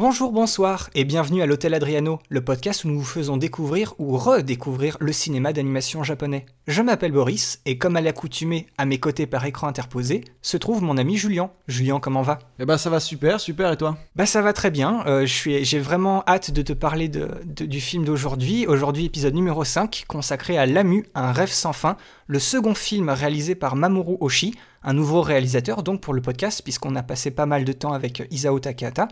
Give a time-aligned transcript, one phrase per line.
[0.00, 4.16] Bonjour, bonsoir et bienvenue à l'Hôtel Adriano, le podcast où nous vous faisons découvrir ou
[4.16, 6.46] redécouvrir le cinéma d'animation japonais.
[6.66, 10.82] Je m'appelle Boris et comme à l'accoutumée, à mes côtés par écran interposé, se trouve
[10.82, 11.50] mon ami Julien.
[11.68, 12.38] Julien, comment va?
[12.58, 13.98] Eh bah ça va super, super et toi?
[14.16, 17.28] Bah ça va très bien, euh, je suis- j'ai vraiment hâte de te parler de-
[17.44, 18.66] de- du film d'aujourd'hui.
[18.66, 23.54] Aujourd'hui épisode numéro 5 consacré à Lamu, un rêve sans fin, le second film réalisé
[23.54, 27.66] par Mamoru Oshii, un nouveau réalisateur donc pour le podcast puisqu'on a passé pas mal
[27.66, 29.08] de temps avec Isao Takahata.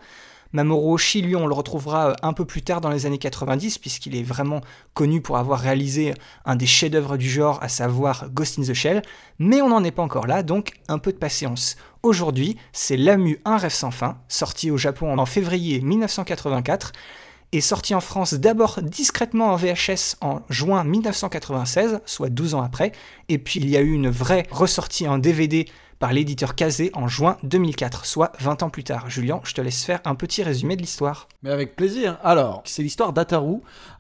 [0.53, 3.79] Mamoru Oshii, lui, on le retrouvera euh, un peu plus tard dans les années 90,
[3.79, 4.63] puisqu'il est vraiment
[4.95, 9.03] connu pour avoir réalisé un des chefs-d'œuvre du genre, à savoir Ghost in the Shell.
[9.39, 11.77] Mais on n'en est pas encore là, donc un peu de patience.
[12.03, 16.93] Aujourd'hui, c'est Lamu Un rêve sans fin, sorti au Japon en février 1984,
[17.53, 22.93] et sorti en France d'abord discrètement en VHS en juin 1996, soit 12 ans après,
[23.29, 25.67] et puis il y a eu une vraie ressortie en DVD
[25.99, 29.11] par l'éditeur Kazé en juin 2004, soit 20 ans plus tard.
[29.11, 31.29] Julien, je te laisse faire un petit résumé de l'histoire.
[31.43, 32.19] Mais avec plaisir.
[32.23, 33.57] Alors, c'est l'histoire d'Ataru,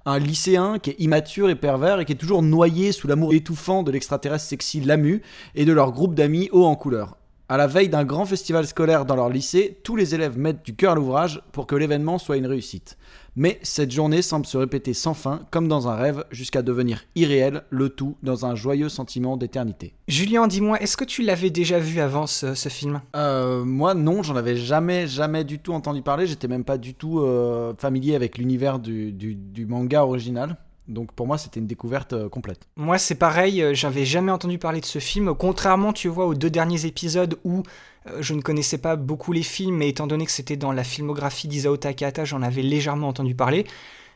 [0.06, 3.82] un lycéen qui est immature et pervers et qui est toujours noyé sous l'amour étouffant
[3.82, 5.22] de l'extraterrestre sexy Lamu
[5.54, 7.16] et de leur groupe d'amis haut en couleur.
[7.50, 10.76] À la veille d'un grand festival scolaire dans leur lycée, tous les élèves mettent du
[10.76, 12.98] cœur à l'ouvrage pour que l'événement soit une réussite.
[13.40, 17.62] Mais cette journée semble se répéter sans fin, comme dans un rêve, jusqu'à devenir irréel,
[17.70, 19.94] le tout dans un joyeux sentiment d'éternité.
[20.08, 23.00] Julien, dis-moi, est-ce que tu l'avais déjà vu avant ce, ce film?
[23.14, 26.26] Euh, moi, non, j'en avais jamais, jamais du tout entendu parler.
[26.26, 30.56] J'étais même pas du tout euh, familier avec l'univers du, du- du manga original.
[30.88, 32.66] Donc pour moi, c'était une découverte euh, complète.
[32.76, 35.34] Moi, c'est pareil, euh, j'avais jamais entendu parler de ce film.
[35.34, 37.62] Contrairement, tu vois, aux deux derniers épisodes où
[38.06, 40.84] euh, je ne connaissais pas beaucoup les films, mais étant donné que c'était dans la
[40.84, 43.66] filmographie d'Isao Takahata, j'en avais légèrement entendu parler.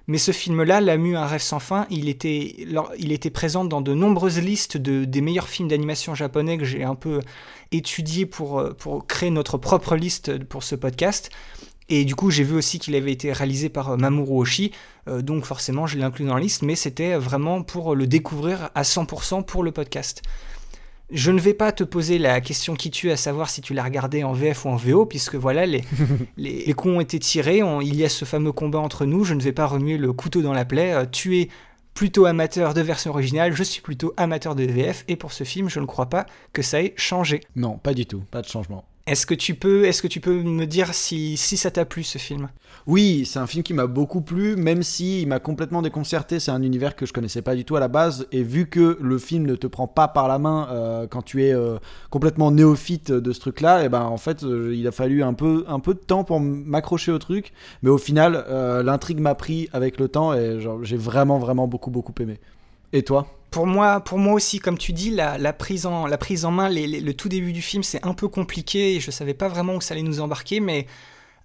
[0.08, 4.76] Mais ce film-là, Lamu, un rêve sans fin, il était, présent dans de nombreuses listes
[4.76, 7.20] de, des meilleurs films d'animation japonais que j'ai un peu
[7.70, 11.30] étudié pour, pour créer notre propre liste pour ce podcast.
[11.94, 14.72] Et du coup, j'ai vu aussi qu'il avait été réalisé par euh, Mamoru Oshii,
[15.08, 18.70] euh, donc forcément, je l'ai inclus dans la liste, mais c'était vraiment pour le découvrir
[18.74, 20.22] à 100% pour le podcast.
[21.10, 23.82] Je ne vais pas te poser la question qui tue, à savoir si tu l'as
[23.82, 25.82] regardé en VF ou en VO, puisque voilà, les,
[26.38, 29.22] les, les coups ont été tirés, on- il y a ce fameux combat entre nous,
[29.24, 31.48] je ne vais pas remuer le couteau dans la plaie, euh, tu es
[31.92, 35.68] plutôt amateur de version originale, je suis plutôt amateur de VF, et pour ce film,
[35.68, 36.24] je ne crois pas
[36.54, 37.40] que ça ait changé.
[37.54, 38.86] Non, pas du tout, pas de changement.
[39.04, 42.04] Est-ce que tu peux, est-ce que tu peux me dire si, si ça t'a plu
[42.04, 42.48] ce film?
[42.86, 46.38] Oui, c'est un film qui m'a beaucoup plu, même si il m'a complètement déconcerté.
[46.38, 48.98] C'est un univers que je connaissais pas du tout à la base, et vu que
[49.00, 51.78] le film ne te prend pas par la main euh, quand tu es euh,
[52.10, 55.64] complètement néophyte de ce truc-là, et ben en fait, euh, il a fallu un peu,
[55.66, 57.52] un peu de temps pour m'accrocher au truc,
[57.82, 58.44] mais au final,
[58.84, 62.38] l'intrigue m'a pris avec le temps, et j'ai vraiment, vraiment beaucoup, beaucoup aimé.
[62.92, 66.18] Et toi Pour moi, pour moi aussi, comme tu dis, la, la prise, en, la
[66.18, 69.34] prise en main, le tout début du film, c'est un peu compliqué et je savais
[69.34, 70.86] pas vraiment où ça allait nous embarquer, mais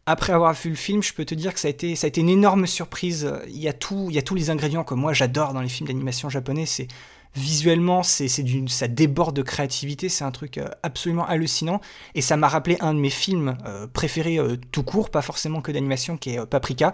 [0.09, 2.07] après avoir vu le film, je peux te dire que ça a été, ça a
[2.07, 3.29] été une énorme surprise.
[3.49, 5.67] Il y a tout, il y a tous les ingrédients que moi j'adore dans les
[5.67, 6.65] films d'animation japonais.
[6.65, 6.87] C'est
[7.35, 10.07] visuellement, c'est, c'est d'une, ça déborde de créativité.
[10.07, 11.81] C'est un truc euh, absolument hallucinant
[12.15, 15.59] et ça m'a rappelé un de mes films euh, préférés euh, tout court, pas forcément
[15.59, 16.93] que d'animation, qui est Paprika.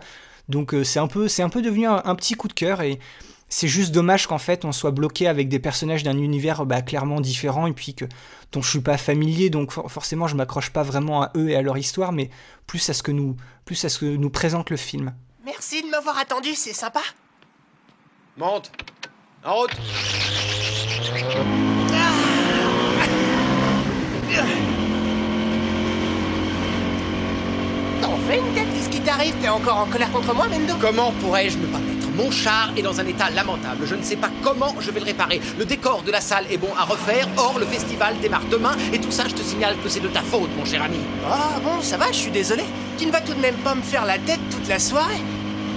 [0.49, 2.99] Donc c'est un peu, c'est un peu devenu un, un petit coup de cœur et
[3.55, 7.21] c'est juste dommage qu'en fait on soit bloqué avec des personnages d'un univers bah, clairement
[7.21, 8.05] différent et puis que
[8.51, 11.55] dont je suis pas familier donc for- forcément je m'accroche pas vraiment à eux et
[11.55, 12.29] à leur histoire mais
[12.65, 15.13] plus à ce que nous plus à ce que nous présente le film.
[15.45, 17.01] Merci de m'avoir attendu, c'est sympa.
[18.37, 18.71] Monte
[19.43, 19.71] En route
[28.01, 31.11] T'en fais une tête, qu'est-ce qui t'arrive T'es encore en colère contre moi, Mendo Comment
[31.21, 31.79] pourrais-je ne pas
[32.15, 33.85] Mon char est dans un état lamentable.
[33.85, 35.41] Je ne sais pas comment je vais le réparer.
[35.57, 37.27] Le décor de la salle est bon à refaire.
[37.37, 38.75] Or, le festival démarre demain.
[38.93, 40.99] Et tout ça, je te signale que c'est de ta faute, mon cher ami.
[41.27, 42.63] Ah bon, ça va, je suis désolé.
[42.97, 45.21] Tu ne vas tout de même pas me faire la tête toute la soirée?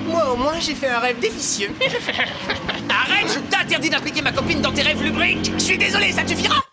[0.09, 1.71] Moi, au moins, j'ai fait un rêve délicieux.
[1.81, 5.50] Arrête, je t'interdis d'impliquer ma copine dans tes rêves lubriques.
[5.55, 6.66] Je suis désolé, ça te suffira?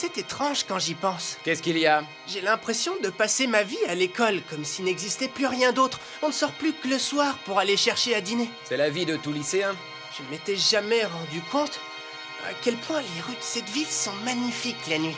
[0.00, 1.36] C'est étrange quand j'y pense.
[1.44, 2.02] Qu'est-ce qu'il y a?
[2.26, 6.00] J'ai l'impression de passer ma vie à l'école, comme s'il n'existait plus rien d'autre.
[6.22, 8.48] On ne sort plus que le soir pour aller chercher à dîner.
[8.64, 9.76] C'est la vie de tout lycéen.
[10.16, 11.78] Je ne m'étais jamais rendu compte
[12.48, 15.16] à quel point les rues de cette ville sont magnifiques la nuit.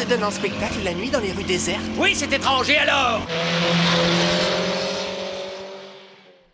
[0.00, 1.80] Se donne un spectacle la nuit dans les rues désertes.
[1.98, 3.20] Oui, c'est étrange, et alors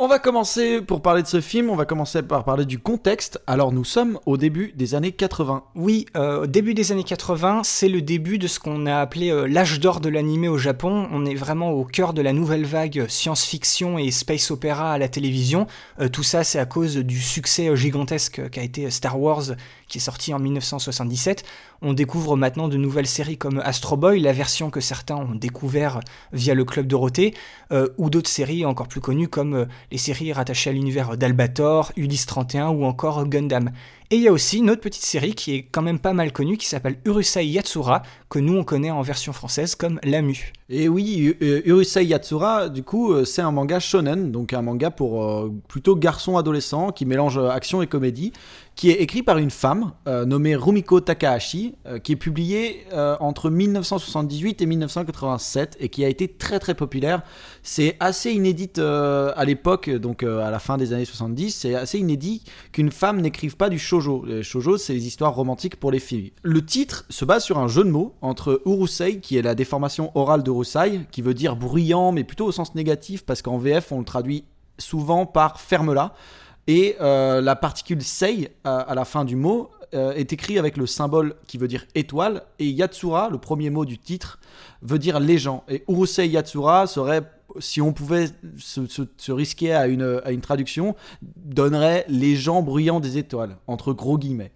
[0.06, 3.42] On va commencer, pour parler de ce film, on va commencer par parler du contexte.
[3.48, 5.64] Alors nous sommes au début des années 80.
[5.74, 9.30] Oui, euh, au début des années 80, c'est le début de ce qu'on a appelé
[9.30, 11.08] euh, l'âge d'or de l'animé au Japon.
[11.10, 15.08] On est vraiment au cœur de la nouvelle vague science-fiction et space opéra à la
[15.08, 15.66] télévision.
[15.98, 19.56] Euh, tout ça, c'est à cause du succès gigantesque qu'a été Star Wars,
[19.88, 21.44] qui est sorti en 1977.
[21.82, 26.00] On découvre maintenant de nouvelles séries comme Astro Boy, la version que certains ont découvert
[26.32, 27.34] via le Club Dorothée,
[27.72, 29.64] euh, ou d'autres séries encore plus connues comme euh,
[29.96, 33.70] les séries rattachées à l'univers d'Albator, Ulysse 31 ou encore Gundam.
[34.10, 36.32] Et il y a aussi une autre petite série qui est quand même pas mal
[36.32, 40.52] connue qui s'appelle Urusei Yatsura, que nous on connaît en version française comme Lamu.
[40.68, 44.90] Et oui, euh, Urusei Yatsura, du coup, euh, c'est un manga shonen, donc un manga
[44.90, 48.34] pour euh, plutôt garçon-adolescent qui mélange action et comédie,
[48.76, 53.16] qui est écrit par une femme euh, nommée Rumiko Takahashi, euh, qui est publié euh,
[53.20, 57.22] entre 1978 et 1987 et qui a été très très populaire.
[57.62, 61.98] C'est assez inédit euh, à l'époque, donc à la fin des années 70, c'est assez
[61.98, 64.24] inédit qu'une femme n'écrive pas du shoujo.
[64.26, 66.32] Les shoujo, c'est les histoires romantiques pour les filles.
[66.42, 70.10] Le titre se base sur un jeu de mots entre urusei, qui est la déformation
[70.14, 73.90] orale de Rusai, qui veut dire bruyant, mais plutôt au sens négatif, parce qu'en VF,
[73.92, 74.44] on le traduit
[74.78, 76.12] souvent par ferme-la.
[76.66, 80.76] Et euh, la particule sei à, à la fin du mot euh, est écrit avec
[80.76, 82.42] le symbole qui veut dire étoile.
[82.58, 84.40] Et Yatsura, le premier mot du titre,
[84.82, 85.62] veut dire les gens.
[85.68, 87.22] Et Urusei Yatsura serait,
[87.60, 88.26] si on pouvait
[88.58, 93.56] se, se- se risquer à une, à une traduction, donnerait les gens bruyants des étoiles,
[93.68, 94.50] entre gros guillemets.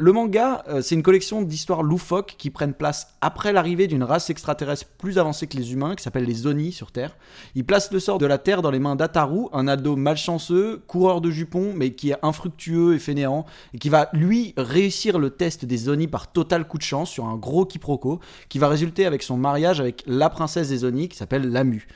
[0.00, 4.30] Le manga, euh, c'est une collection d'histoires loufoques qui prennent place après l'arrivée d'une race
[4.30, 7.16] extraterrestre plus avancée que les humains, qui s'appelle les Oni sur Terre.
[7.56, 11.20] Il place le sort de la Terre dans les mains d'Ataru, un ado malchanceux, coureur
[11.20, 15.64] de jupons, mais qui est infructueux et fainéant, et qui va, lui, réussir le test
[15.64, 19.24] des Oni par total coup de chance sur un gros quiproquo, qui va résulter avec
[19.24, 21.88] son mariage avec la princesse des Oni, qui s'appelle Lamu.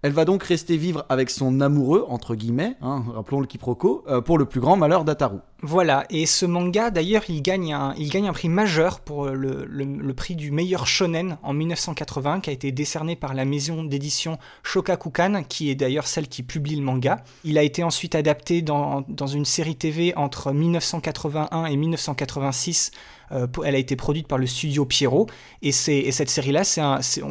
[0.00, 4.20] Elle va donc rester vivre avec son amoureux, entre guillemets, hein, rappelons le quiproquo, euh,
[4.20, 5.38] pour le plus grand malheur d'Ataru.
[5.66, 10.50] Voilà, et ce manga d'ailleurs il gagne un, prix majeur pour le, le- prix du
[10.50, 15.74] meilleur shonen en 1980 qui a été décerné par la maison d'édition Shokakukan qui est
[15.74, 17.24] d'ailleurs celle qui publie le manga.
[17.44, 22.90] Il a été ensuite adapté dans, une série TV entre 1981 et 1986.
[23.32, 25.28] Euh, elle a été produite par le studio Pierrot
[25.62, 27.22] et, et cette série-là, c'est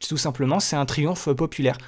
[0.00, 1.78] tout simplement, c'est un triomphe populaire.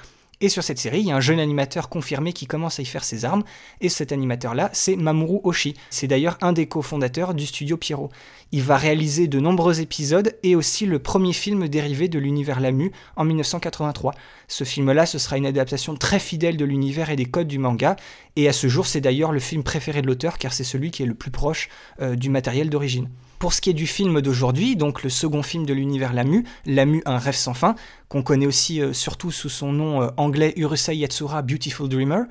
[0.41, 2.85] Et sur cette série, il y a un jeune animateur confirmé qui commence à y
[2.85, 3.43] faire ses armes,
[3.79, 5.75] et cet animateur-là, c'est Mamoru Oshii.
[5.89, 8.09] C'est d'ailleurs un des cofondateurs du studio Pierrot.
[8.51, 12.91] Il va réaliser de nombreux épisodes et aussi le premier film dérivé de l'univers Lamu
[13.15, 14.13] en 1983.
[14.47, 17.95] Ce film-là, ce sera une adaptation très fidèle de l'univers et des codes du manga,
[18.35, 21.03] et à ce jour, c'est d'ailleurs le film préféré de l'auteur car c'est celui qui
[21.03, 21.69] est le plus proche
[22.01, 23.09] euh, du matériel d'origine.
[23.39, 27.01] Pour ce qui est du film d'aujourd'hui, donc le second film de l'univers Lamu, Lamu
[27.05, 27.75] un rêve sans fin,
[28.07, 32.23] qu'on connaît aussi euh, surtout sous son nom euh, anglais Urusei Yatsura Beautiful Dreamer,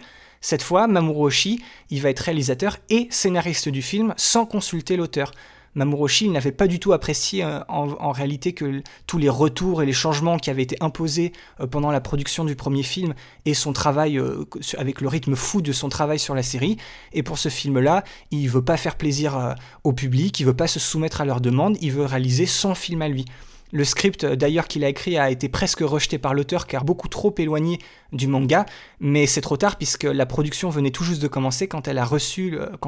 [0.45, 5.33] cette fois, Mamoru Oshii, il va être réalisateur et scénariste du film sans consulter l'auteur.
[5.77, 9.93] Il n'avait pas du tout apprécié euh, en, réalité que tous les retours et les
[9.93, 13.15] changements qui avaient été imposés euh, pendant la production du premier film
[13.45, 14.45] et son travail euh,
[14.79, 16.77] avec le rythme fou de son travail sur la série.
[17.13, 20.79] Et pour ce film-là, il veut pas faire plaisir au public, il veut pas se
[20.79, 23.25] soumettre à leurs demandes, il veut réaliser son film à lui.
[23.73, 27.35] Le script d'ailleurs qu'il a écrit a été presque rejeté par l'auteur car beaucoup trop
[27.39, 27.79] éloigné
[28.13, 28.67] du manga,
[29.01, 31.89] mais c'est trop tard puisque la production venait tout juste de commencer quand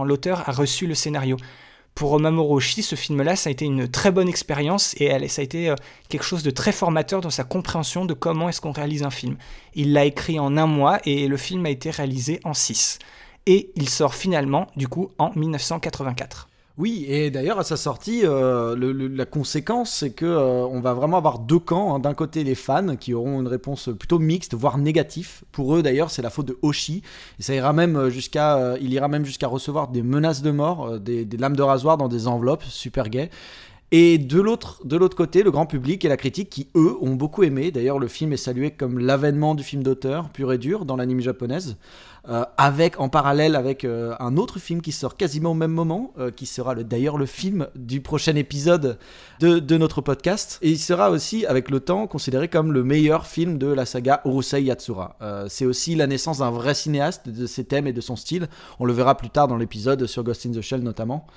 [0.04, 1.36] l'auteur a reçu le scénario.
[1.96, 5.44] Pour Mamoru Oshii, ce film-là, ça a été une très bonne expérience et ça a
[5.44, 5.76] été euh,
[6.10, 9.38] quelque chose de très formateur dans sa compréhension de comment est-ce qu'on réalise un film.
[9.74, 12.98] Il l'a écrit en un mois et le film a été réalisé en six.
[13.46, 16.50] Et il sort finalement, du coup, en 1984.
[16.78, 18.76] Oui, et d'ailleurs à sa sortie, euh,
[19.08, 21.94] la conséquence, c'est que euh, on va vraiment avoir deux camps.
[21.94, 22.00] hein.
[22.00, 25.40] D'un côté, les fans qui auront une réponse plutôt mixte, voire négative.
[25.52, 27.00] Pour eux, d'ailleurs, c'est la faute de Hoshi.
[27.40, 31.00] Et ça ira même euh, jusqu'à, il ira même jusqu'à recevoir des menaces de mort,
[31.00, 33.30] des, lames de rasoir dans des enveloppes, super gay.
[33.92, 34.80] Et de l'autre
[35.16, 37.70] côté, le grand public et la critique qui, eux, ont beaucoup aimé.
[37.70, 41.20] D'ailleurs, le film est salué comme l'avènement du film d'auteur, pur et dur, dans l'anime
[41.20, 41.76] japonaise.
[42.28, 46.12] Euh, avec en parallèle avec euh, un autre film qui sort quasiment au même moment,
[46.18, 48.98] euh, qui sera le- d'ailleurs le film du prochain épisode
[49.38, 50.58] de, de notre podcast.
[50.60, 54.22] Et il sera aussi, avec le temps, considéré comme le meilleur film de la saga
[54.24, 55.16] Urusei Yatsura.
[55.48, 58.48] C'est aussi la naissance d'un vrai cinéaste, de ses thèmes et de son style.
[58.80, 61.28] On le verra plus tard dans l'épisode sur Ghost in the Shell notamment.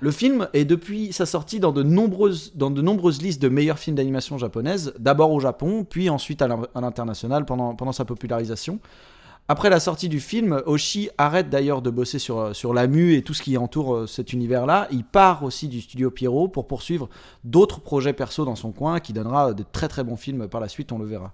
[0.00, 3.78] Le film est depuis sa sortie dans de nombreuses, dans de nombreuses listes de meilleurs
[3.78, 6.48] films d'animation japonaises, d'abord au Japon, puis ensuite à
[6.80, 8.78] l'international pendant, pendant sa popularisation.
[9.50, 13.14] Après la sortie du film, Oshi arrête d'ailleurs de bosser sur, euh, sur la mue
[13.14, 14.88] et tout ce qui entoure euh, cet univers-là.
[14.90, 17.08] Il part aussi du studio Pierrot pour poursuivre
[17.44, 20.68] d'autres projets perso dans son coin qui donnera de très très bons films par la
[20.68, 21.32] suite, on le verra.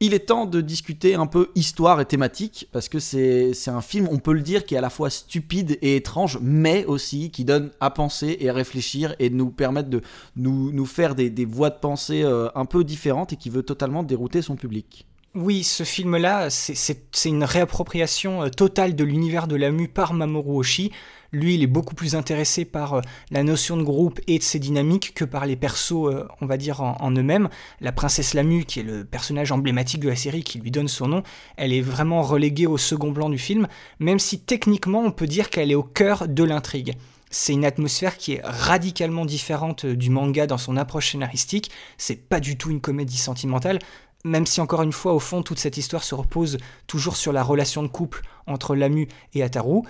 [0.00, 4.08] Il est temps de discuter un peu histoire et thématique, parce que c'est un film,
[4.10, 7.44] on peut le dire, qui est à la fois stupide et étrange, mais aussi qui
[7.44, 10.00] donne à penser et à réfléchir et nous permettre de
[10.36, 13.62] nous, nous faire des, des voies de pensée euh, un peu différentes et qui veut
[13.62, 15.06] totalement dérouter son public.
[15.34, 20.58] Oui, ce film-là, c'est- une réappropriation euh, totale de l'univers de la mue par Mamoru
[20.58, 20.92] Oshii.
[21.32, 23.00] Lui, il est beaucoup plus intéressé par euh,
[23.32, 26.56] la notion de groupe et de ses dynamiques que par les persos, euh, on va
[26.56, 27.48] dire, en, eux-mêmes.
[27.80, 31.08] La princesse Lamu, qui est le personnage emblématique de la série, qui lui donne son
[31.08, 31.24] nom,
[31.56, 33.66] elle est vraiment reléguée au second plan du film,
[33.98, 36.94] même si techniquement, on peut dire qu'elle est au cœur de l'intrigue.
[37.36, 41.68] C'est une atmosphère qui est radicalement différente du manga dans son approche scénaristique.
[41.98, 43.80] C'est pas du tout une comédie sentimentale,
[44.24, 47.42] même si encore une fois, au fond, toute cette histoire se repose toujours sur la
[47.42, 49.82] relation de couple entre Lamu et Ataru.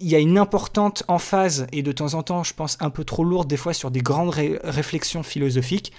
[0.00, 3.04] Il y a une importante emphase, et de temps en temps, je pense un peu
[3.04, 5.92] trop lourde, des fois sur des grandes ré- réflexions philosophiques.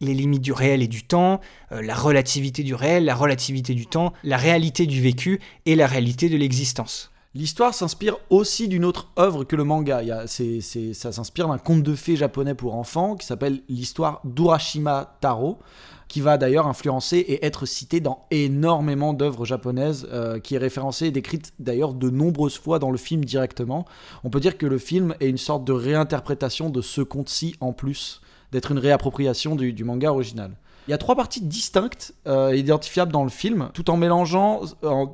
[0.00, 1.40] Les limites du réel et du temps,
[1.72, 5.86] euh, la relativité du réel, la relativité du temps, la réalité du vécu et la
[5.86, 7.10] réalité de l'existence.
[7.34, 10.02] L'histoire s'inspire aussi d'une autre œuvre que le manga.
[10.26, 15.58] Ça s'inspire d'un conte de fées japonais pour enfants qui s'appelle l'histoire d'Urashima Taro,
[16.08, 21.06] qui va d'ailleurs influencer et être cité dans énormément d'œuvres japonaises, euh, qui est référencée
[21.06, 23.84] et décrite d'ailleurs de nombreuses fois dans le film directement.
[24.24, 27.72] On peut dire que le film est une sorte de réinterprétation de ce conte-ci en
[27.72, 28.20] plus
[28.52, 30.52] d'être une réappropriation du, du manga original.
[30.86, 35.06] Il y a trois parties distinctes, euh, identifiables dans le film, tout en mélangeant euh,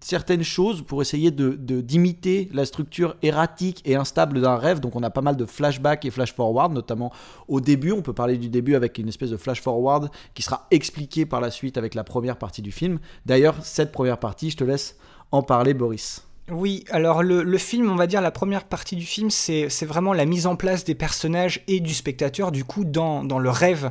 [0.00, 4.80] certaines choses pour essayer de d'imiter la structure erratique et instable d'un rêve.
[4.80, 7.12] Donc on a pas mal de flashbacks et flash-forward, notamment
[7.46, 7.92] au début.
[7.92, 11.50] On peut parler du début avec une espèce de flash-forward qui sera expliqué par la
[11.50, 12.98] suite avec la première partie du film.
[13.26, 14.96] D'ailleurs, cette première partie, je te laisse
[15.30, 16.24] en parler, Boris.
[16.50, 20.14] Oui, alors le, le film, on va dire la première partie du film, c'est vraiment
[20.14, 23.90] la mise en place des personnages et du spectateur, du coup, dans, dans le rêve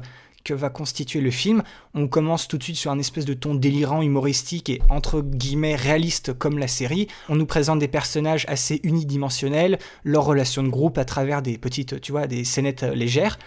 [0.54, 1.64] va constituer le film.
[1.94, 5.76] On commence tout de suite sur un espèce de ton délirant, humoristique et entre guillemets
[5.76, 7.08] réaliste comme la série.
[7.30, 12.02] On nous présente des personnages assez unidimensionnels, leur relation de groupe à travers des petites,
[12.02, 13.38] tu vois, des scénettes euh, légères.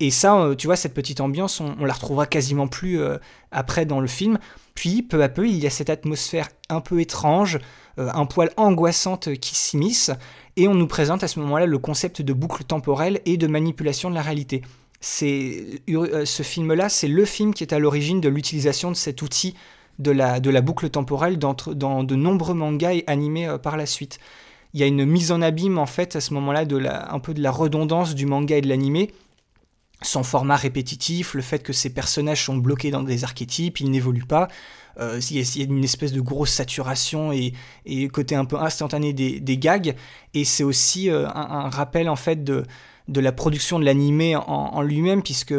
[0.00, 3.18] Et ça, euh, tu vois, cette petite ambiance, on, la retrouvera quasiment plus euh,
[3.50, 4.38] après dans le film.
[4.74, 7.58] Puis, peu à peu, il y a cette atmosphère un peu étrange,
[7.98, 10.10] un poil angoissante qui s'immisce,
[10.56, 14.08] et on nous présente à ce moment-là le concept de boucle temporelle et de manipulation
[14.08, 14.62] de la réalité.
[15.22, 19.54] Euh, ce film-là, c'est le film qui est à l'origine de l'utilisation de cet outil
[19.98, 23.86] de la, de la boucle temporelle dans, de nombreux mangas et animés euh, par la
[23.86, 24.18] suite.
[24.74, 27.18] Il y a une mise en abîme en fait à ce moment-là de la, un
[27.18, 29.12] peu de la redondance du manga et de l'animé,
[30.00, 34.24] son format répétitif, le fait que ces personnages sont bloqués dans des archétypes, ils n'évoluent
[34.24, 34.48] pas.
[34.98, 37.52] Euh, il, y a, une espèce de grosse saturation et,
[38.08, 39.94] côté un peu instantané des, gags.
[40.34, 42.64] Et c'est aussi un, rappel en fait de,
[43.08, 45.54] de la production de l'animé en, lui-même, puisque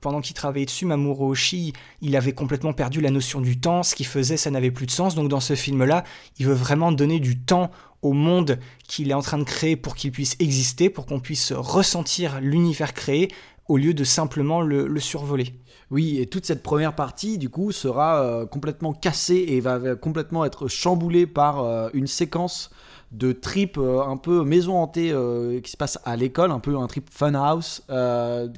[0.00, 3.82] pendant qu'il travaillait dessus, Mamoru Oshii, il avait complètement perdu la notion du temps.
[3.82, 5.14] Ce qu'il faisait, ça n'avait plus de sens.
[5.14, 6.04] Donc dans ce film-là,
[6.38, 7.70] il veut vraiment donner du temps
[8.02, 11.52] au monde qu'il est en train de créer pour qu'il puisse exister, pour qu'on puisse
[11.52, 13.28] ressentir l'univers créé,
[13.66, 15.54] au lieu de simplement le, le, survoler.
[15.90, 19.96] Oui, et toute cette première partie, du coup, sera euh, complètement cassée et va, va,
[19.96, 22.70] complètement être chamboulée par euh, une séquence
[23.14, 25.14] de trip euh, un peu maison hantée
[25.62, 27.82] qui se passe à l'école, un peu un trip funhouse,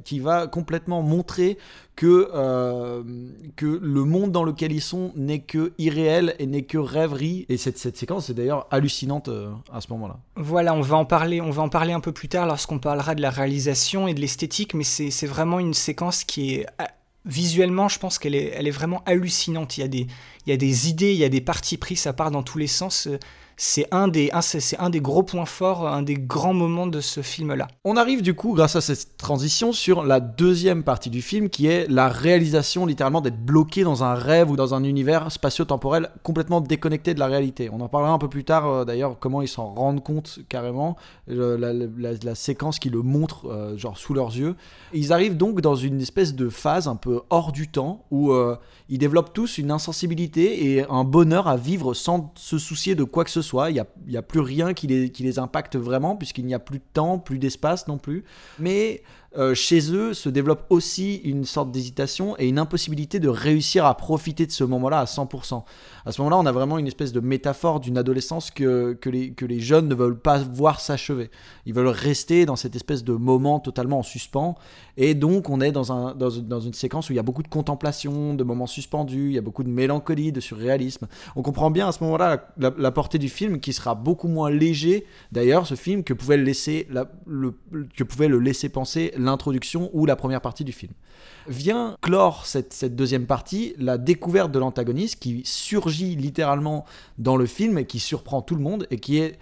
[0.04, 1.58] qui va complètement montrer
[1.96, 3.02] que, euh,
[3.56, 7.46] que le monde dans lequel ils sont n'est que irréel et n'est que rêverie.
[7.48, 10.18] Et cette, cette séquence est d'ailleurs hallucinante euh, à ce moment-là.
[10.36, 13.14] Voilà, on va en parler, on va en parler un peu plus tard lorsqu'on parlera
[13.14, 16.84] de la réalisation et de l'esthétique, mais c'est vraiment une séquence qui est euh,
[17.24, 19.78] visuellement, je pense qu'elle est, elle est vraiment hallucinante.
[19.78, 20.06] Il y, a des,
[20.46, 22.58] il y a des idées, il y a des parties pris, ça part dans tous
[22.58, 23.08] les sens
[23.56, 27.22] c'est un, des, c'est un des gros points forts, un des grands moments de ce
[27.22, 27.68] film-là.
[27.84, 31.66] On arrive du coup, grâce à cette transition, sur la deuxième partie du film, qui
[31.66, 36.60] est la réalisation littéralement d'être bloqué dans un rêve ou dans un univers spatio-temporel complètement
[36.60, 37.70] déconnecté de la réalité.
[37.72, 40.96] On en parlera un peu plus tard, euh, d'ailleurs, comment ils s'en rendent compte carrément,
[41.26, 44.54] la, séquence qui le montre, euh, genre sous leurs yeux.
[44.92, 48.56] Ils arrivent donc dans une espèce de phase un peu hors du temps, où euh,
[48.90, 53.24] ils développent tous une insensibilité et un bonheur à vivre sans se soucier de quoi
[53.24, 53.45] que ce soit.
[53.52, 56.78] Il n'y a, plus rien qui les, qui les impacte vraiment, puisqu'il n'y a plus
[56.78, 58.24] de temps, plus d'espace non plus.
[58.58, 59.02] Mais
[59.38, 63.96] euh, chez eux se développe aussi une sorte d'hésitation et une impossibilité de réussir à
[63.96, 65.62] profiter de ce moment-là à 100%.
[66.06, 69.32] À ce moment-là, on a vraiment une espèce de métaphore d'une adolescence que, que, les,
[69.32, 71.30] que les jeunes ne veulent pas voir s'achever.
[71.66, 74.56] Ils veulent rester dans cette espèce de moment totalement en suspens.
[74.96, 77.42] Et donc, on est dans, un, dans, dans une séquence où il y a beaucoup
[77.42, 81.08] de contemplation, de moments suspendus, il y a beaucoup de mélancolie, de surréalisme.
[81.34, 85.04] On comprend bien à ce moment-là la, portée du film qui sera beaucoup moins léger,
[85.32, 86.88] d'ailleurs, ce film, que pouvait le laisser,
[87.26, 87.52] le,
[87.96, 90.92] que pouvait le laisser penser l'introduction ou la première partie du film.
[91.48, 96.84] Vient clore cette, deuxième partie la découverte de l'antagoniste qui surgit littéralement
[97.18, 99.38] dans le film et qui surprend tout le monde et qui est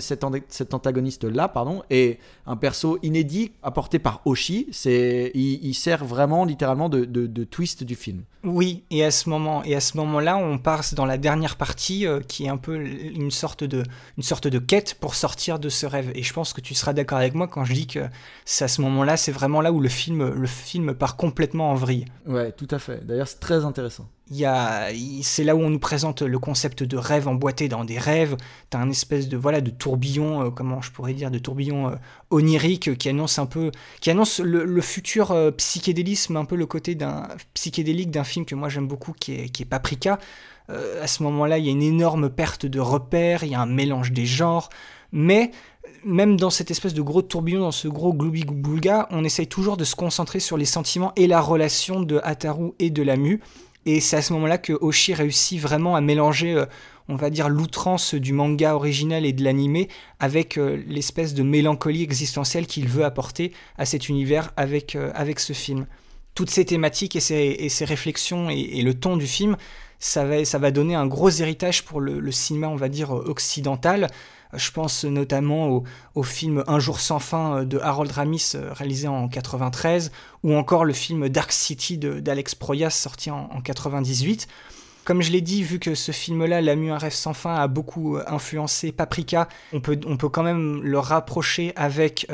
[0.00, 4.68] cet, antagoniste-là, pardon, est un perso inédit apporté par Oshi.
[4.84, 8.22] Il, sert vraiment littéralement de, twist du film.
[8.44, 12.56] Oui, et à ce moment-là, on passe dans la dernière partie euh, qui est un
[12.56, 13.82] peu une sorte de,
[14.16, 16.12] une sorte de quête pour sortir de ce rêve.
[16.14, 18.00] Et je pense que tu seras d'accord avec moi quand je dis que
[18.44, 21.74] c'est à ce moment-là, c'est vraiment là où le film, le film part complètement en
[21.74, 22.06] vrille.
[22.26, 23.04] Ouais, tout à fait.
[23.04, 24.08] D'ailleurs, c'est très intéressant.
[24.30, 28.36] Il c'est là où on nous présente le concept de rêve emboîté dans des rêves.
[28.70, 31.96] T'as un espèce de voilà de tourbillon, euh, comment je pourrais dire, de tourbillon euh,
[32.30, 33.70] onirique qui annonce un peu,
[34.00, 38.54] qui annonce le, futur euh, psychédélisme, un peu le côté d'un psychédélique d'un film que
[38.54, 40.18] moi j'aime beaucoup, qui est, qui est Paprika.
[40.68, 43.66] à ce moment-là, il y a une énorme perte de repères, il y a un
[43.66, 44.70] mélange des genres,
[45.12, 45.50] mais
[46.04, 49.84] même dans cette espèce de gros tourbillon, dans ce gros gloubi-boulga, on essaye toujours de
[49.84, 53.40] se concentrer sur les sentiments et la relation de Hataru et de Lamu.
[53.86, 56.66] Et c'est à ce moment-là que Oshi réussit vraiment à mélanger, euh,
[57.08, 59.88] on va dire, l'outrance du manga original et de l'animé
[60.20, 65.40] avec euh, l'espèce de mélancolie existentielle qu'il veut apporter à cet univers avec, euh, avec
[65.40, 65.86] ce film.
[66.34, 69.56] Toutes ces thématiques et ces, réflexions et, le ton du film,
[69.98, 74.08] ça va, ça va donner un gros héritage pour le cinéma, on va dire, occidental.
[74.54, 75.84] Je pense notamment
[76.14, 80.10] au, film Un jour sans fin euh, de Harold Ramis euh, réalisé en 93
[80.42, 84.48] ou encore le film Dark City d'Alex Proyas sorti en, en 98.
[85.08, 88.18] Comme je l'ai dit, vu que ce film-là, La un rêve sans fin, a beaucoup
[88.18, 89.96] euh, influencé Paprika, on peut,
[90.28, 92.26] quand même le rapprocher avec,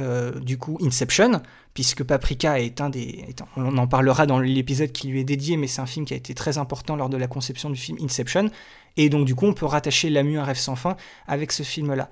[0.42, 1.40] du coup, Inception,
[1.72, 3.26] puisque Paprika est un des...
[3.56, 6.16] on en parlera dans l'épisode qui lui est dédié, mais c'est un film qui a
[6.16, 8.50] été très important lors de la conception du film Inception.
[8.96, 10.96] Et donc du coup, on peut rattacher Lamu un rêve sans fin
[11.28, 12.10] avec ce film-là.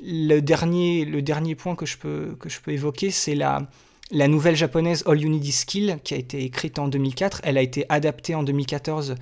[0.00, 1.06] Le dernier,
[1.54, 3.68] point que je peux, évoquer, c'est la,
[4.10, 7.42] nouvelle japonaise All You Need Is Kill, qui a été écrite en 2004.
[7.44, 9.14] Elle a été adaptée en 2014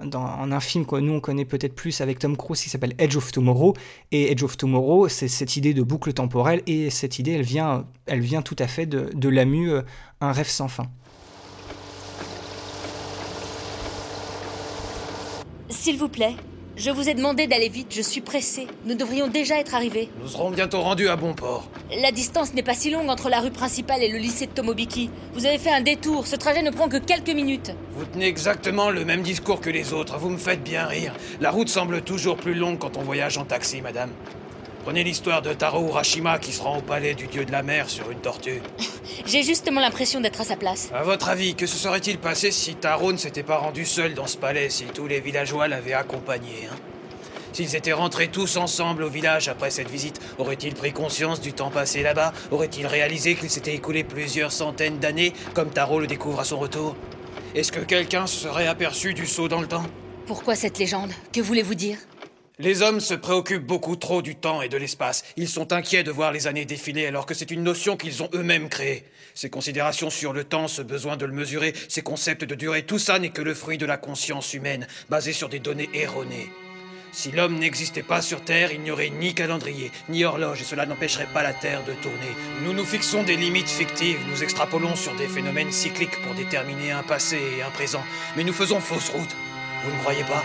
[0.00, 3.16] dans un film que nous on connaît peut-être plus avec Tom Cruise qui s'appelle Edge
[3.16, 3.74] of Tomorrow.
[4.10, 7.86] Et Edge of Tomorrow, c'est cette idée de boucle temporelle, et cette idée, elle vient,
[8.06, 9.82] elle vient tout à fait de, de Lamu, euh,
[10.20, 10.86] un rêve sans fin.
[15.68, 16.36] S'il vous plaît,
[16.76, 18.66] je vous ai demandé d'aller vite, je suis pressé.
[18.84, 20.08] Nous devrions déjà être arrivés.
[20.20, 21.68] Nous serons bientôt rendus à bon port.
[22.02, 25.10] La distance n'est pas si longue entre la rue principale et le lycée de Tomobiki.
[25.34, 27.72] Vous avez fait un détour, ce trajet ne prend que quelques minutes.
[27.96, 31.14] Vous tenez exactement le même discours que les autres, vous me faites bien rire.
[31.40, 34.10] La route semble toujours plus longue quand on voyage en taxi, madame.
[34.84, 37.88] Prenez l'histoire de Taro Urashima qui se rend au palais du dieu de la mer
[37.88, 38.60] sur une tortue.
[39.26, 40.90] J'ai justement l'impression d'être à sa place.
[40.92, 44.26] À votre avis, que se serait-il passé si Taro ne s'était pas rendu seul dans
[44.26, 46.76] ce palais, si tous les villageois l'avaient accompagné hein?
[47.54, 51.70] S'ils étaient rentrés tous ensemble au village après cette visite, aurait-il pris conscience du temps
[51.70, 52.34] passé là-bas?
[52.50, 56.94] Aurait-il réalisé qu'il s'était écoulé plusieurs centaines d'années, comme Taro le découvre à son retour?
[57.54, 59.86] Est-ce que quelqu'un se serait aperçu du saut dans le temps?
[60.26, 61.12] Pourquoi cette légende?
[61.32, 61.96] Que voulez-vous dire?
[62.58, 65.24] Les hommes se préoccupent beaucoup trop du temps et de l'espace.
[65.36, 68.30] Ils sont inquiets de voir les années défiler alors que c'est une notion qu'ils ont
[68.32, 69.04] eux-mêmes créée.
[69.34, 73.00] Ces considérations sur le temps, ce besoin de le mesurer, ces concepts de durée, tout
[73.00, 76.48] ça n'est que le fruit de la conscience humaine, basée sur des données erronées.
[77.10, 80.86] Si l'homme n'existait pas sur Terre, il n'y aurait ni calendrier, ni horloge, et cela
[80.86, 82.18] n'empêcherait pas la Terre de tourner.
[82.62, 87.04] Nous nous fixons des limites fictives, nous extrapolons sur des phénomènes cycliques pour déterminer un
[87.04, 88.02] passé et un présent,
[88.36, 89.36] mais nous faisons fausse route.
[89.84, 90.42] Vous ne croyez pas?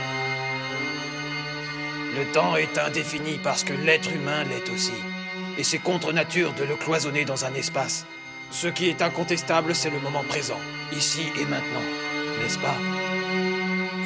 [2.19, 4.91] Le temps est indéfini parce que l'être humain l'est aussi.
[5.57, 8.05] Et c'est contre nature de le cloisonner dans un espace.
[8.51, 10.59] Ce qui est incontestable, c'est le moment présent,
[10.91, 11.85] ici et maintenant,
[12.41, 12.75] n'est-ce pas?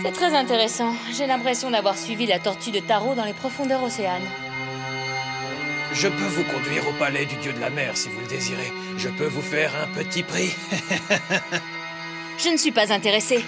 [0.04, 0.94] C'est très intéressant.
[1.12, 4.30] J'ai l'impression d'avoir suivi la tortue de Tarot dans les profondeurs océanes.
[5.94, 8.72] Je peux vous conduire au palais du dieu de la mer si vous le désirez.
[8.98, 10.56] Je peux vous faire un petit prix.
[12.38, 13.44] Je ne suis pas intéressée.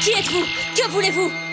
[0.00, 0.44] Qui êtes-vous?
[0.76, 1.49] Que voulez-vous?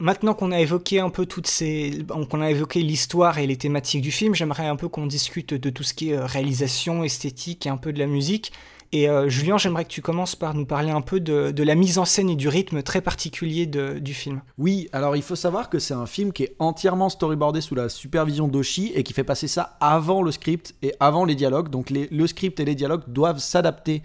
[0.00, 4.00] Maintenant qu'on a évoqué un peu toutes ces, qu'on a évoqué l'histoire et les thématiques
[4.00, 7.66] du film, j'aimerais un peu qu'on discute de tout ce qui est euh, réalisation, esthétique
[7.66, 8.52] et un peu de la musique.
[8.92, 11.98] Et euh, Julien, j'aimerais que tu commences par nous parler un peu de, la mise
[11.98, 14.40] en scène et du rythme très particulier du film.
[14.56, 17.88] Oui, alors il faut savoir que c'est un film qui est entièrement storyboardé sous la
[17.88, 21.68] supervision d'Oshi et qui fait passer ça avant le script et avant les dialogues.
[21.68, 24.02] Donc le script et les dialogues doivent s'adapter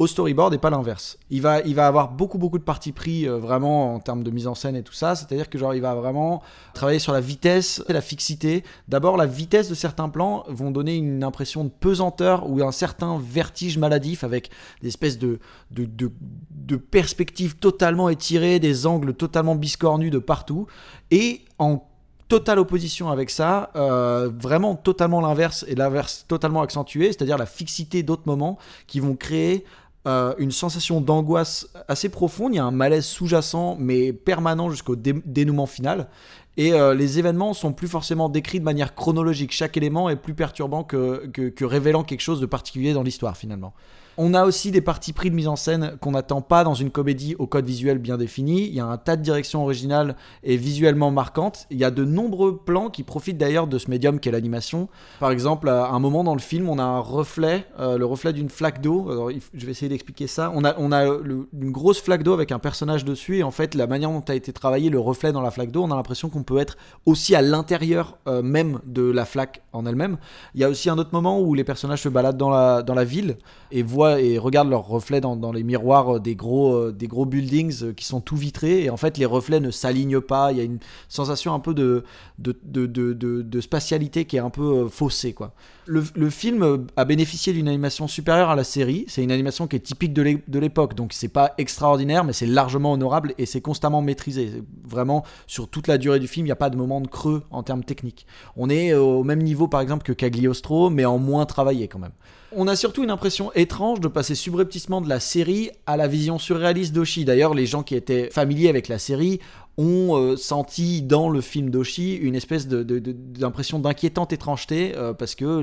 [0.00, 1.18] au storyboard et pas l'inverse.
[1.28, 4.30] Il va, il va avoir beaucoup beaucoup de parties pris euh, vraiment en termes de
[4.30, 5.14] mise en scène et tout ça.
[5.14, 8.64] C'est-à-dire que genre il va vraiment travailler sur la vitesse et la fixité.
[8.88, 13.20] D'abord la vitesse de certains plans vont donner une impression de pesanteur ou un certain
[13.22, 14.48] vertige maladif avec
[14.80, 15.38] des espèces de,
[15.70, 16.10] de, de,
[16.50, 20.66] de perspectives totalement étirées, des angles totalement biscornus de partout.
[21.10, 21.84] Et en
[22.28, 28.02] totale opposition avec ça, euh, vraiment totalement l'inverse et l'inverse totalement accentué, c'est-à-dire la fixité
[28.02, 29.66] d'autres moments qui vont créer
[30.06, 32.54] euh, une sensation d'angoisse assez profonde.
[32.54, 36.08] Il y a un malaise sous-jacent, mais permanent jusqu'au dé- dénouement final.
[36.56, 39.52] Et euh, les événements sont plus forcément décrits de manière chronologique.
[39.52, 43.72] Chaque élément est plus perturbant que révélant quelque chose de particulier dans l'histoire, finalement.
[44.18, 46.90] On a aussi des parties pris de mise en scène qu'on n'attend pas dans une
[46.90, 48.66] comédie au code visuel bien défini.
[48.66, 51.66] Il y a un tas de directions originales et visuellement marquantes.
[51.70, 54.88] Il y a de nombreux plans qui profitent d'ailleurs de ce médium qu'est l'animation.
[55.20, 58.32] Par exemple, à un moment dans le film, on a un reflet, euh, le reflet
[58.32, 59.30] d'une flaque d'eau.
[59.54, 60.52] Je vais essayer d'expliquer ça.
[60.54, 60.74] On a,
[61.06, 64.34] une grosse flaque d'eau avec un personnage dessus et en fait, la manière dont a
[64.34, 67.34] été travaillé le reflet dans la flaque d'eau, on a l'impression qu'on peut être aussi
[67.34, 70.18] à l'intérieur euh, même de la flaque en elle-même.
[70.54, 72.94] Il y a aussi un autre moment où les personnages se baladent dans la, dans
[72.94, 73.38] la ville
[73.70, 77.26] et voient et regardent leurs reflets dans, les miroirs euh, des gros, euh, des gros
[77.26, 78.84] buildings euh, qui sont tout vitrés.
[78.84, 80.52] Et en fait, les reflets ne s'alignent pas.
[80.52, 82.04] Il y a une sensation un peu de,
[82.38, 85.32] de, de, de, spatialité qui est un peu faussée.
[85.32, 85.52] Quoi.
[85.86, 89.04] Le, le film a bénéficié d'une animation supérieure à la série.
[89.08, 90.94] C'est une animation qui est typique de l'é- de l'époque.
[90.94, 94.62] Donc, c'est pas extraordinaire, mais c'est largement honorable et c'est constamment maîtrisé.
[94.84, 97.42] Vraiment, sur toute la durée du film, il n'y a pas de moment de creux
[97.50, 98.26] en termes techniques.
[98.56, 102.12] On est au même niveau, par exemple, que Cagliostro, mais en moins travaillé quand même.
[102.52, 106.36] On a surtout une impression étrange de passer subrepticement de la série à la vision
[106.38, 107.24] surréaliste d'Oshi.
[107.24, 109.38] D'ailleurs, les gens qui étaient familiers avec la série
[109.78, 115.62] ont euh, senti dans le film d'Oshi une espèce d'impression d'inquiétante étrangeté euh, parce que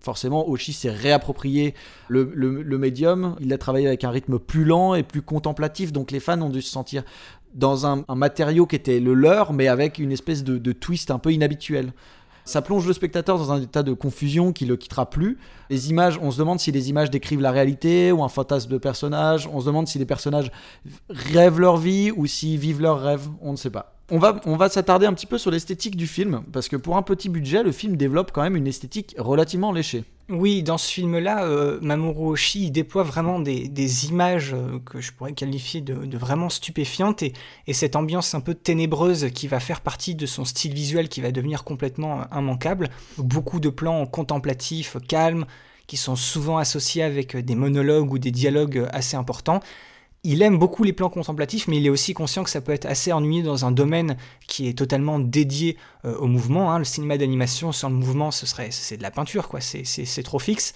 [0.00, 1.74] forcément Oshi s'est réapproprié
[2.08, 2.24] le,
[2.78, 3.34] médium.
[3.40, 6.50] Il a travaillé avec un rythme plus lent et plus contemplatif, donc les fans ont
[6.50, 7.02] dû se sentir
[7.54, 11.32] dans un, matériau qui était le leur, mais avec une espèce de twist un peu
[11.32, 11.92] inhabituel.
[12.48, 15.36] Ça plonge le spectateur dans un état de confusion qui le quittera plus.
[15.68, 18.78] Les images, on se demande si les images décrivent la réalité ou un fantasme de
[18.78, 19.46] personnage.
[19.52, 20.50] On se demande si les personnages
[21.10, 23.28] rêvent leur vie ou s'ils vivent leurs rêves.
[23.42, 23.98] On ne sait pas.
[24.10, 26.96] On va, on va s'attarder un petit peu sur l'esthétique du film, parce que pour
[26.96, 30.04] un petit budget, le film développe quand même une esthétique relativement léchée.
[30.30, 35.32] Oui, dans ce film-là, euh, Mamoru Oshii déploie vraiment des, images euh, que je pourrais
[35.32, 37.32] qualifier de, vraiment stupéfiantes et,
[37.66, 41.22] et cette ambiance un peu ténébreuse qui va faire partie de son style visuel qui
[41.22, 42.90] va devenir complètement euh, immanquable.
[43.16, 45.46] Beaucoup de plans contemplatifs, calmes,
[45.86, 49.60] qui sont souvent associés avec des monologues ou des dialogues assez importants.
[50.24, 52.86] Il aime beaucoup les plans contemplatifs, mais il est aussi conscient que ça peut être
[52.86, 54.16] assez ennuyeux dans un domaine
[54.48, 56.72] qui est totalement dédié euh, au mouvement.
[56.72, 56.78] hein.
[56.78, 59.60] Le cinéma d'animation sans le mouvement, ce serait c'est de la peinture, quoi.
[59.60, 60.72] C'est- trop fixe.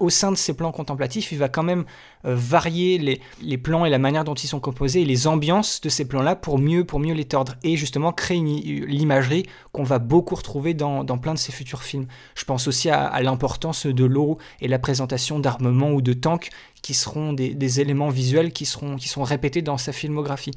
[0.00, 1.84] Au sein de ces plans contemplatifs, il va quand même
[2.26, 2.98] euh, varier
[3.40, 6.36] les, plans et la manière dont ils sont composés et les ambiances de ces plans-là
[6.36, 11.34] pour mieux, les tordre et justement créer une- l'imagerie qu'on va beaucoup retrouver dans, plein
[11.34, 12.06] de ses futurs films.
[12.34, 16.50] Je pense aussi à, l'importance de l'eau et la présentation d'armements ou de tanks
[16.82, 20.52] qui seront des, éléments visuels qui seront, répétés dans sa filmographie.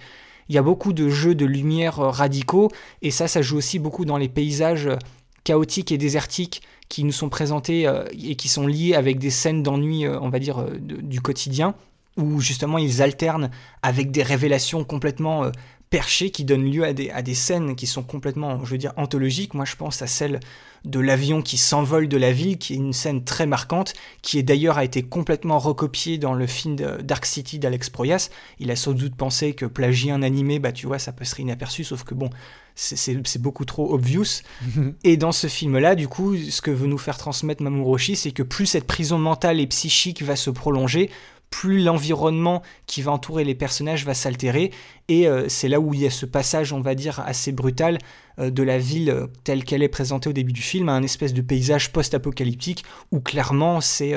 [0.50, 2.70] Il y a beaucoup de jeux de lumière euh, radicaux
[3.02, 4.98] et ça, ça joue aussi beaucoup dans les paysages euh,
[5.46, 6.62] chaotiques et désertiques
[6.94, 10.30] qui nous sont présentés euh, et qui sont liés avec des scènes d'ennui, euh, on
[10.30, 11.74] va dire, euh, du quotidien,
[12.18, 13.50] où justement ils alternent
[13.82, 15.50] avec des révélations complètement
[15.94, 18.78] euh, perché qui donne lieu à des, à des scènes qui sont complètement, je veux
[18.78, 19.54] dire, anthologiques.
[19.54, 20.40] Moi, je pense à celle
[20.86, 24.44] de l'avion qui s'envole de la ville, qui est une scène très marquante, qui est
[24.44, 28.30] d'ailleurs a été complètement recopiée dans le film de Dark City d'Alex Proyas.
[28.60, 31.86] Il a sans doute pensé que plagier un animé, bah tu vois, ça passerait inaperçu,
[31.86, 32.30] sauf que bon,
[32.76, 34.42] c'est beaucoup trop obvious.
[35.04, 38.44] et dans ce film-là, du coup, ce que veut nous faire transmettre Mamoru c'est que
[38.44, 41.10] plus cette prison mentale et psychique va se prolonger,
[41.54, 44.72] plus l'environnement qui va entourer les personnages va s'altérer.
[45.08, 48.00] Et euh, c'est là où il y a ce passage, on va dire, assez brutal
[48.40, 51.04] euh, de la ville euh, telle qu'elle est présentée au début du film à un
[51.04, 54.16] espèce de paysage post-apocalyptique où clairement c'est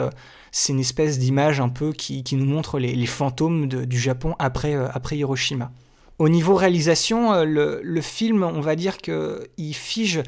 [0.70, 4.74] une espèce d'image un peu qui, nous montre les, fantômes du Japon après,
[5.12, 5.70] Hiroshima.
[6.18, 10.22] Au niveau réalisation, le, le, film, on va dire qu'il fige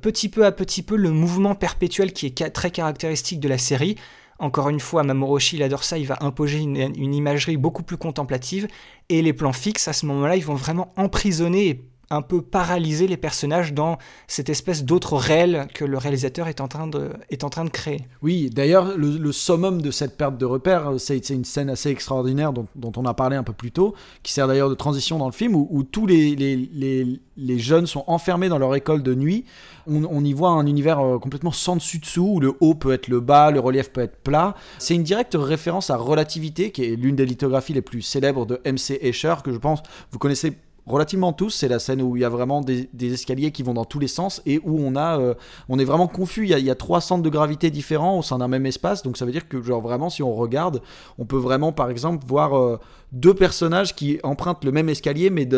[0.00, 3.96] petit peu à petit peu le mouvement perpétuel qui est très caractéristique de la série.
[4.38, 8.68] Encore une fois, Mamoroshi, il adore ça, il va imposer une, imagerie beaucoup plus contemplative,
[9.08, 13.16] et les plans fixes, à ce moment-là, ils vont vraiment emprisonner un peu paralyser les
[13.16, 17.50] personnages dans cette espèce d'autre réel que le réalisateur est en train de, est en
[17.50, 18.06] train de créer.
[18.22, 22.92] Oui, d'ailleurs, le, summum de cette perte de repère, c'est une scène assez extraordinaire dont,
[22.96, 25.54] on a parlé un peu plus tôt, qui sert d'ailleurs de transition dans le film,
[25.54, 29.44] où, tous les, les, les, jeunes sont enfermés dans leur école de nuit.
[29.86, 33.20] On, y voit un univers euh, complètement sans dessus-dessous, où le haut peut être le
[33.20, 34.54] bas, le relief peut être plat.
[34.78, 38.60] C'est une directe référence à Relativité, qui est l'une des lithographies les plus célèbres de
[38.64, 38.98] M.C.
[39.02, 40.56] Escher, que je pense vous connaissez
[40.88, 41.50] relativement tous.
[41.50, 44.08] C'est la scène où il y a vraiment des, escaliers qui vont dans tous les
[44.08, 45.34] sens et où on a, euh,
[45.68, 46.48] on est vraiment confus.
[46.48, 49.02] Il y, a, trois centres de gravité différents au sein d'un même espace.
[49.02, 50.80] Donc ça veut dire que genre vraiment, si on regarde,
[51.18, 52.78] on peut vraiment, par exemple, voir euh,
[53.12, 55.48] deux personnages qui empruntent le même escalier, mais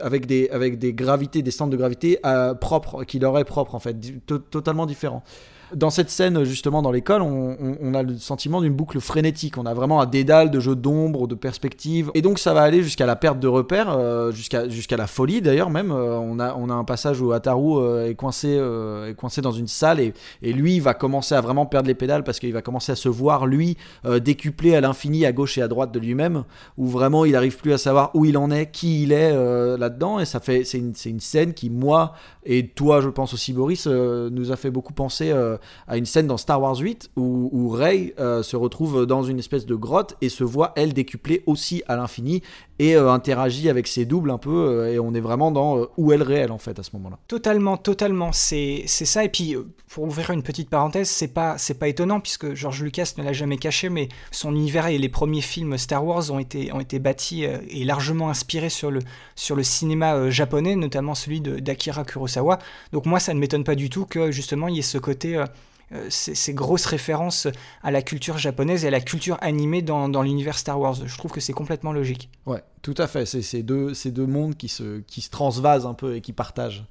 [0.00, 3.74] avec des, avec des gravités, des centres de gravité euh, propres, qui leur est propre
[3.74, 3.96] en fait,
[4.50, 5.22] totalement différents
[5.74, 9.58] dans cette scène, justement, dans l'école, on, a le sentiment d'une boucle frénétique.
[9.58, 12.10] On a vraiment un dédale de jeux d'ombre, de perspectives.
[12.14, 15.70] Et donc, ça va aller jusqu'à la perte de repères, euh, jusqu'à la folie d'ailleurs,
[15.70, 15.90] même.
[15.90, 19.52] Euh, on, a, on a un passage où Ataru euh, est, coincé, est coincé dans
[19.52, 22.62] une salle et, et lui, va commencer à vraiment perdre les pédales parce qu'il va
[22.62, 23.76] commencer à se voir, lui,
[24.20, 26.44] décuplé à l'infini, à gauche et à droite de lui-même,
[26.76, 29.32] où vraiment il n'arrive plus à savoir où il en est, qui il est
[29.76, 30.20] là-dedans.
[30.20, 33.86] Et ça fait, c'est une, une, scène qui, moi, et toi, je pense aussi, Boris,
[33.86, 35.32] nous a fait beaucoup penser
[35.86, 39.38] à une scène dans Star Wars 8 où, où Rey euh, se retrouve dans une
[39.38, 42.42] espèce de grotte et se voit, elle, décuplée aussi à l'infini
[42.78, 44.50] et euh, interagit avec ses doubles un peu.
[44.50, 47.18] Euh, et on est vraiment dans où est le réel, en fait, à ce moment-là.
[47.28, 48.30] Totalement, totalement.
[48.32, 49.24] C'est ça.
[49.24, 49.56] Et puis,
[49.88, 53.58] pour ouvrir une petite parenthèse, c'est pas, pas étonnant puisque George Lucas ne l'a jamais
[53.58, 57.44] caché, mais son univers et les premiers films Star Wars ont été, ont été bâtis
[57.44, 59.00] et largement inspirés sur le,
[59.36, 62.58] sur le cinéma japonais, notamment celui d'Akira Kurosawa.
[62.92, 65.42] Donc, moi, ça ne m'étonne pas du tout que justement il y ait ce côté
[65.92, 67.46] euh, ces, grosses références
[67.82, 70.94] à la culture japonaise et à la culture animée dans, l'univers Star Wars.
[71.06, 72.30] Je trouve que c'est complètement logique.
[72.46, 73.26] Ouais, tout à fait.
[73.26, 73.92] C'est ces deux,
[74.26, 76.84] mondes qui se, qui se transvasent un peu et qui partagent.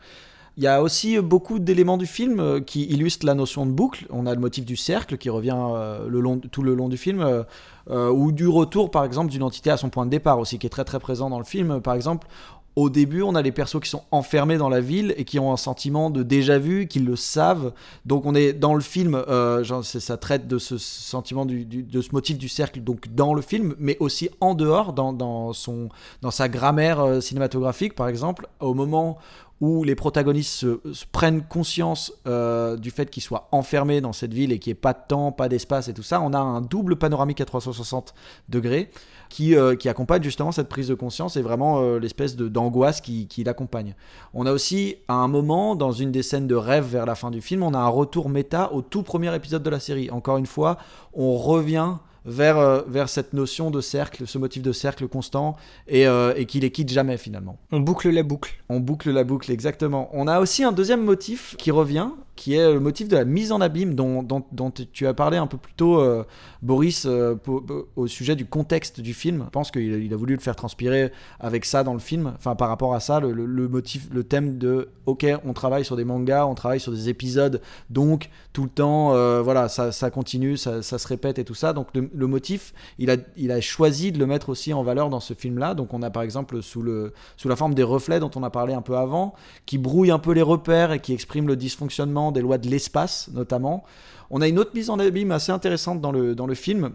[0.56, 4.06] Il y a aussi beaucoup d'éléments du film euh, qui illustrent la notion de boucle.
[4.12, 7.46] On a le motif du cercle qui revient euh, tout le long du film,
[7.90, 10.70] ou du retour par exemple d'une entité à son point de départ aussi, qui est
[10.70, 11.82] très très présent dans le film.
[11.82, 12.28] Par exemple,
[12.76, 15.54] au début, on a les persos qui sont enfermés dans la ville et qui ont
[15.54, 17.72] un sentiment de déjà vu, qui le savent.
[18.06, 22.38] Donc on est dans le film, euh, ça traite de ce sentiment de ce motif
[22.38, 25.90] du cercle, donc dans le film, mais aussi en dehors, dans, dans son,
[26.22, 29.18] dans sa grammaire euh, cinématographique, par exemple, au moment
[29.62, 34.52] où les protagonistes se, prennent conscience euh, du fait qu'ils soient enfermés dans cette ville
[34.52, 36.62] et qu'il n'y ait pas de temps, pas d'espace et tout ça, on a un
[36.62, 38.14] double panoramique à 360
[38.50, 38.90] degrés
[39.30, 43.28] qui, euh, qui accompagne justement cette prise de conscience et vraiment euh, l'espèce d'angoisse qui,
[43.28, 43.96] qui l'accompagne.
[44.34, 47.32] On a aussi, à un moment, dans une des scènes de rêve vers la fin
[47.32, 50.12] du film, on a un retour méta au tout premier épisode de la série.
[50.12, 50.78] Encore une fois,
[51.14, 55.56] on revient vers, euh, vers cette notion de cercle, ce motif de cercle constant,
[55.88, 57.58] et, euh, et qui les quitte jamais finalement.
[57.72, 58.56] On boucle la boucle.
[58.70, 60.10] On boucle la boucle, exactement.
[60.14, 63.52] On a aussi un deuxième motif qui revient, qui est le motif de la mise
[63.52, 66.24] en abîme dont, dont, dont tu as parlé un peu plus tôt, euh,
[66.62, 69.44] Boris, au sujet du contexte du film.
[69.46, 72.56] Je pense qu'il il a voulu le faire transpirer avec ça dans le film, enfin
[72.56, 76.06] par rapport à ça, le, le, motif, le thème de ok, on travaille sur des
[76.06, 79.10] mangas, on travaille sur des épisodes, donc tout le temps,
[79.44, 81.74] voilà, ça, ça continue, ça, ça, se répète et tout ça.
[81.74, 85.10] Donc le, le motif, il a, il a choisi de le mettre aussi en valeur
[85.10, 85.74] dans ce film-là.
[85.74, 88.50] Donc on a par exemple sous, le, sous la forme des reflets dont on a
[88.50, 89.34] parlé un peu avant,
[89.66, 93.30] qui brouillent un peu les repères et qui expriment le dysfonctionnement des lois de l'espace
[93.34, 93.84] notamment.
[94.30, 96.92] On a une autre mise en abîme assez intéressante dans le, dans le film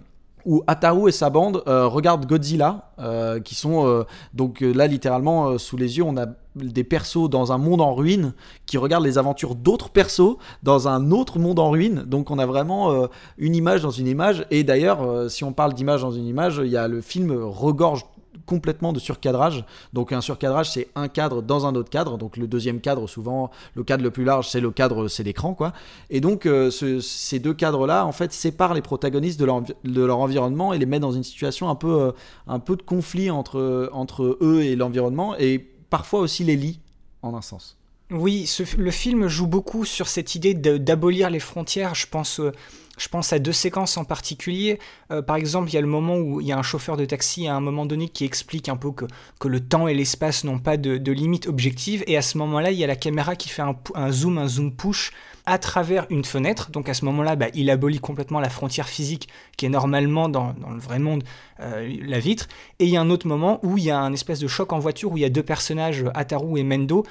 [0.49, 5.59] où Ataru et sa bande euh, regardent Godzilla, euh, qui sont euh, donc là littéralement
[5.59, 6.25] sous les yeux, on a
[6.57, 8.33] des persos dans un monde en ruine
[8.65, 12.03] qui regardent les aventures d'autres persos dans un autre monde en ruine.
[12.07, 14.45] Donc on a vraiment une image dans une image.
[14.51, 18.07] Et d'ailleurs, si on parle d'image dans une image, il y a le film regorge
[18.47, 19.65] complètement de surcadrage.
[19.93, 22.19] Donc un surcadrage, c'est un cadre dans un autre cadre.
[22.19, 25.55] Donc le deuxième cadre, souvent, le cadre le plus large, c'est le cadre, c'est l'écran,
[25.55, 25.73] quoi.
[26.11, 30.03] Et donc euh, ce- ces deux cadres-là, en fait, séparent les protagonistes de leur, de
[30.05, 32.13] leur environnement et les mettent dans une situation un peu, euh,
[32.47, 35.59] un peu de conflit entre, entre eux et l'environnement, et
[35.91, 36.81] parfois aussi les lient,
[37.23, 37.77] en un sens.
[38.11, 41.95] Oui, le film joue beaucoup sur cette idée d'abolir les frontières.
[41.95, 42.53] Je pense, euh,
[42.99, 44.79] je pense à deux séquences en particulier.
[45.11, 47.05] Euh, par exemple, il y a le moment où il y a un chauffeur de
[47.05, 49.07] taxi à un moment donné qui explique un peu que,
[49.47, 52.05] le temps et l'espace n'ont pas de, limite objective.
[52.07, 54.73] Et à ce moment-là, il y a la caméra qui fait un, zoom, un zoom
[54.73, 55.13] push
[55.47, 56.71] à travers une fenêtre.
[56.71, 60.53] Donc à ce moment-là, bah, il abolit complètement la frontière physique qui est normalement dans,
[60.53, 61.25] dans le vrai monde
[61.61, 62.49] euh, la vitre.
[62.79, 64.73] Et il y a un autre moment où il y a un espèce de choc
[64.73, 67.05] en voiture où il y a deux personnages, Ataru et Mendo,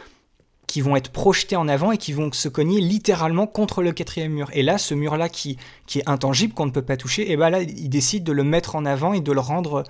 [0.67, 4.33] qui vont être projetés en avant et qui vont se cogner littéralement contre le quatrième
[4.33, 4.49] mur.
[4.51, 5.57] Et là, ce mur-là qui,
[5.95, 8.75] est intangible, qu'on ne peut pas toucher, et ben là, il décide de le mettre
[8.75, 9.85] en avant et de le rendre,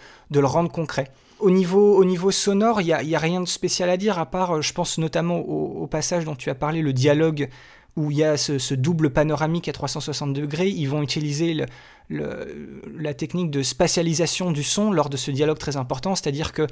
[0.72, 1.10] concret.
[1.40, 4.58] Au niveau, au niveau sonore, il n'y a, rien de spécial à dire, à part,
[4.58, 7.50] euh, je pense notamment au, passage dont tu as parlé, le dialogue,
[7.96, 10.68] où il y a ce, ce double panoramique à 360 degrés.
[10.68, 11.66] Ils vont utiliser le-
[12.10, 16.66] la technique de spatialisation du son lors de ce dialogue très important, c'est-à-dire que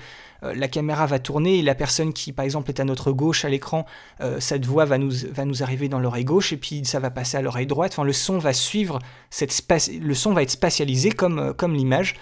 [0.43, 3.43] euh, la caméra va tourner et la personne qui, par exemple, est à notre gauche
[3.43, 3.86] à l'écran,
[4.21, 7.10] euh, cette voix va nous, va nous arriver dans l'oreille gauche et puis ça va
[7.10, 7.91] passer à l'oreille droite.
[7.93, 9.00] Enfin, le son va suivre
[10.02, 12.15] le son va être spatialisé comme, euh, comme l'image.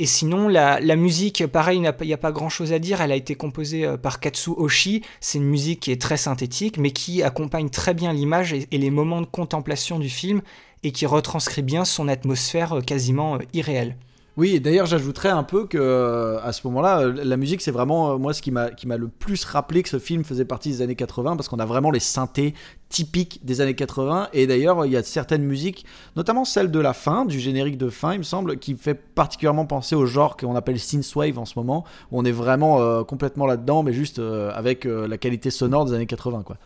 [0.00, 2.72] Et sinon, la, musique, pareil, il n'y a, pas- il n'y a pas grand chose
[2.72, 3.02] à dire.
[3.02, 5.02] Elle a été composée euh, par Katsu Oshi.
[5.20, 8.78] C'est une musique qui est très synthétique, mais qui accompagne très bien l'image et, et
[8.78, 10.40] les moments de contemplation du film
[10.84, 13.96] et qui retranscrit bien son atmosphère euh, quasiment euh, irréelle.
[14.36, 18.12] Oui, d'ailleurs, j'ajouterais un peu que euh, à ce moment-là, euh, la musique, c'est vraiment
[18.12, 20.94] euh, moi ce qui m'a le plus rappelé que ce film faisait partie des années
[20.94, 22.54] 80 parce qu'on a vraiment les synthés
[22.88, 25.84] typiques des années 80 et d'ailleurs, il y a certaines musiques,
[26.16, 29.66] notamment celle de la fin, du générique de fin, il me semble, qui fait particulièrement
[29.66, 33.82] penser au genre qu'on appelle synthwave en ce moment, où on est vraiment complètement là-dedans
[33.84, 36.56] mais juste avec la qualité sonore des années 80 quoi.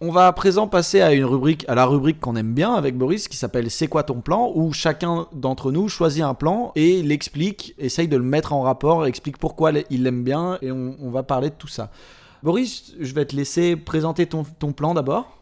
[0.00, 2.96] On va à présent passer à une rubrique, à la rubrique qu'on aime bien avec
[2.96, 7.02] Boris, qui s'appelle C'est quoi ton plan où chacun d'entre nous choisit un plan et
[7.02, 11.24] l'explique, essaye de le mettre en rapport, explique pourquoi il l'aime bien et on, va
[11.24, 11.90] parler de tout ça.
[12.44, 15.36] Boris, je vais te laisser présenter ton, ton plan d'abord.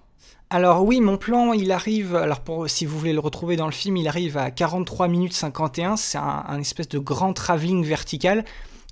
[0.49, 3.73] Alors oui, mon plan, il arrive, alors pour, si vous voulez le retrouver dans le
[3.73, 8.43] film, il arrive à 43 minutes 51, c'est un, un espèce de grand travelling vertical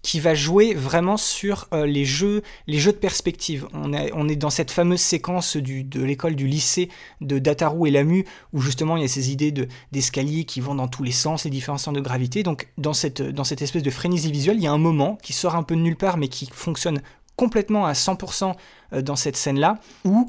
[0.04, 3.66] qui va jouer vraiment sur euh, les jeux les jeux de perspective.
[3.72, 3.94] On
[4.28, 6.90] est, dans cette fameuse séquence du, de l'école du lycée
[7.22, 10.74] de Dataru et Lamu où justement il y a ces idées de d'escaliers qui vont
[10.74, 12.42] dans tous les sens, les différents sens de gravité.
[12.42, 15.32] Donc dans cette, dans cette espèce de frénésie visuelle, il y a un moment qui
[15.32, 17.00] sort un peu de nulle part mais qui fonctionne
[17.34, 18.54] complètement à 100%
[19.00, 20.28] dans cette scène-là où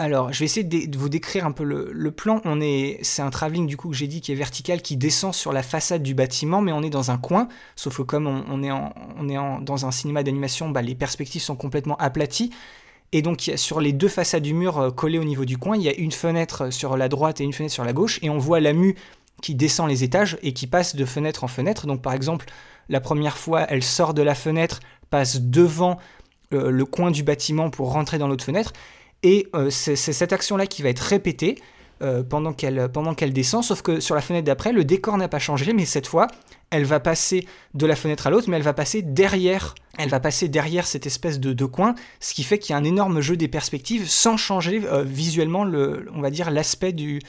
[0.00, 2.40] alors, je vais essayer de, vous décrire un peu le, plan.
[2.46, 5.34] On est, c'est un travelling du coup que j'ai dit qui est vertical, qui descend
[5.34, 7.48] sur la façade du bâtiment, mais on est dans un coin.
[7.76, 12.50] Sauf que comme on, est, dans un cinéma d'animation, bah, les perspectives sont complètement aplaties.
[13.12, 15.82] Et donc, sur les deux façades du mur euh, collées au niveau du coin, il
[15.82, 18.20] y a une fenêtre sur la droite et une fenêtre sur la gauche.
[18.22, 18.94] Et on voit la mue
[19.42, 21.86] qui descend les étages et qui passe de fenêtre en fenêtre.
[21.86, 22.46] Donc, par exemple,
[22.88, 25.98] la première fois, elle sort de la fenêtre, passe devant
[26.54, 28.72] euh, le coin du bâtiment pour rentrer dans l'autre fenêtre.
[29.22, 31.56] Et euh, c'est cette action-là qui va être répétée
[32.02, 35.74] euh, pendant qu'elle descend, sauf que sur la fenêtre d'après, le décor n'a pas changé,
[35.74, 36.28] mais cette fois,
[36.70, 40.18] elle va passer de la fenêtre à l'autre, mais elle va passer derrière, elle va
[40.18, 43.36] passer derrière cette espèce de, coin, ce qui fait qu'il y a un énorme jeu
[43.36, 47.20] des perspectives sans changer euh, visuellement le, on va dire l'aspect du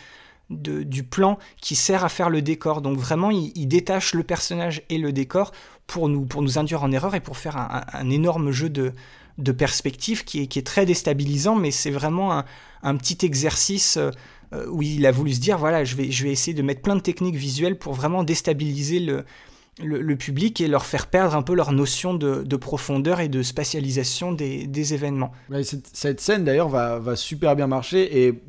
[0.53, 2.81] du plan qui sert à faire le décor.
[2.81, 5.53] Donc vraiment, il, détache le personnage et le décor
[5.87, 7.55] pour nous, pour nous induire en erreur et pour faire
[7.93, 8.91] un énorme jeu de,
[9.41, 12.45] de perspective qui est, qui est très déstabilisant, mais c'est vraiment un,
[12.83, 14.11] un petit exercice euh,
[14.53, 16.81] euh, où il a voulu se dire, voilà, je vais, je vais essayer de mettre
[16.81, 19.23] plein de techniques visuelles pour vraiment déstabiliser le,
[19.81, 23.43] le, public et leur faire perdre un peu leur notion de, de profondeur et de
[23.43, 25.31] spatialisation des, des événements.
[25.63, 28.41] Cette, cette scène d'ailleurs va, va super bien marcher et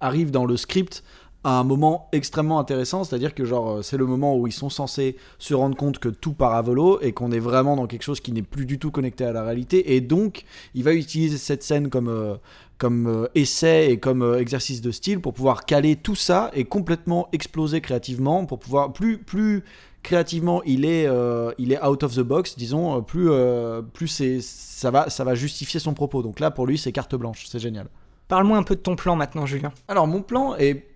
[0.00, 1.04] arrive dans le script
[1.44, 4.70] à un moment extrêmement intéressant, c'est-à-dire que genre euh, c'est le moment où ils sont
[4.70, 8.02] censés se rendre compte que tout part à volo et qu'on est vraiment dans quelque
[8.04, 9.94] chose qui n'est plus du tout connecté à la réalité.
[9.94, 12.36] Et donc il va utiliser cette scène comme euh,
[12.78, 16.64] comme euh, essai et comme euh, exercice de style pour pouvoir caler tout ça et
[16.64, 19.62] complètement exploser créativement pour pouvoir plus plus
[20.02, 24.40] créativement il est euh, il est out of the box disons plus euh, plus c'est
[24.40, 26.22] ça va ça va justifier son propos.
[26.22, 27.46] Donc là pour lui c'est carte blanche.
[27.48, 27.86] C'est génial.
[28.28, 29.72] Parle-moi un peu de ton plan maintenant, Julien.
[29.88, 30.86] alors mon plan est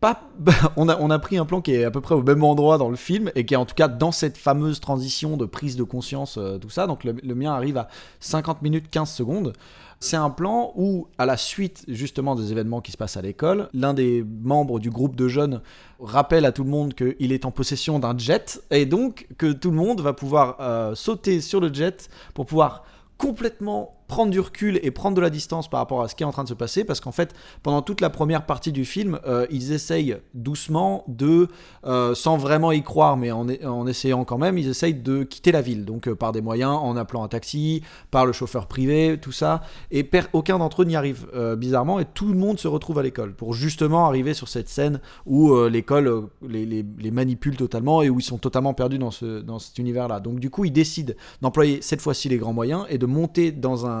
[0.76, 2.96] on a pris un plan qui est à peu près au même endroit dans le
[2.96, 6.38] film et qui est en tout cas dans cette fameuse transition de prise de conscience
[6.38, 6.86] euh, tout ça.
[6.86, 7.88] Donc le, le mien arrive à
[8.20, 9.52] 50 minutes 15 secondes.
[10.00, 13.68] C'est un plan où, à la suite justement des événements qui se passent à l'école,
[13.74, 15.60] l'un des membres du groupe de jeunes
[15.98, 19.72] rappelle à tout le monde qu'il est en possession d'un jet et donc que tout
[19.72, 22.84] le monde va pouvoir euh, sauter sur le jet pour pouvoir
[23.16, 26.26] complètement prendre du recul et prendre de la distance par rapport à ce qui est
[26.26, 29.20] en train de se passer parce qu'en fait pendant toute la première partie du film
[29.26, 31.48] euh, ils essayent doucement de
[31.84, 35.52] euh, sans vraiment y croire mais en, en, essayant quand même ils essayent de quitter
[35.52, 35.84] la ville.
[35.84, 39.60] Donc euh, par des moyens en appelant un taxi par le chauffeur privé tout ça.
[39.90, 43.34] Et aucun d'entre eux n'y arrive bizarrement et tout le monde se retrouve à l'école
[43.34, 48.18] pour justement arriver sur cette scène où l'école les, les, les, manipule totalement et où
[48.18, 51.12] ils sont totalement perdus dans, ce, dans cet univers là donc du coup ils décident
[51.42, 53.97] d'employer cette fois-ci les grands moyens et de monter dans un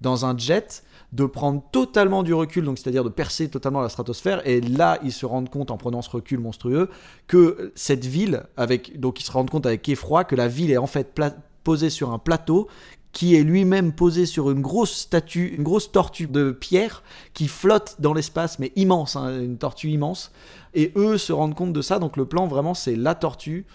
[0.00, 4.46] dans un jet, de prendre totalement du recul, donc c'est-à-dire de percer totalement la stratosphère,
[4.46, 6.88] et là ils se rendent compte en prenant ce recul monstrueux
[7.26, 10.76] que cette ville, avec donc ils se rendent compte avec effroi que la ville est
[10.76, 11.20] en fait
[11.64, 12.68] posée sur un plateau
[13.12, 17.02] qui est lui-même posé sur une grosse statue, une grosse tortue de pierre
[17.34, 20.30] qui flotte dans l'espace, mais immense, hein, une tortue immense.
[20.74, 23.66] Et eux se rendent compte de ça, donc le plan vraiment c'est la tortue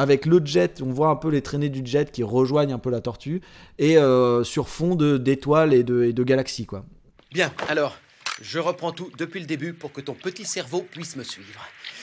[0.00, 2.88] avec le jet, on voit un peu les traînées du jet qui rejoignent un peu
[2.88, 3.42] la tortue,
[3.78, 6.86] et euh, sur fond d'étoiles et de, et de galaxies, quoi.
[7.32, 7.98] Bien, alors,
[8.40, 11.60] je reprends tout depuis le début pour que ton petit cerveau puisse me suivre.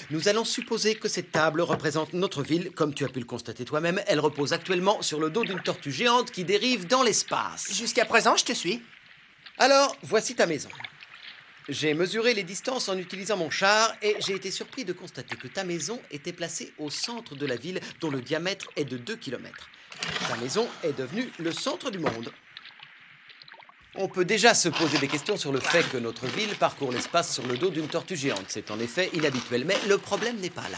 [0.09, 3.65] Nous allons supposer que cette table représente notre ville, comme tu as pu le constater
[3.65, 4.01] toi-même.
[4.07, 7.73] Elle repose actuellement sur le dos d'une tortue géante qui dérive dans l'espace.
[7.73, 8.81] Jusqu'à présent, je te suis.
[9.57, 10.69] Alors, voici ta maison.
[11.67, 15.49] J'ai mesuré les distances en utilisant mon char et j'ai été surpris de constater que
[15.49, 19.17] ta maison était placée au centre de la ville dont le diamètre est de 2
[19.17, 19.69] km.
[20.29, 22.31] Ta maison est devenue le centre du monde.
[23.95, 27.33] On peut déjà se poser des questions sur le fait que notre ville parcourt l'espace
[27.33, 28.45] sur le dos d'une tortue géante.
[28.47, 30.77] C'est en effet inhabituel, mais le problème n'est pas là.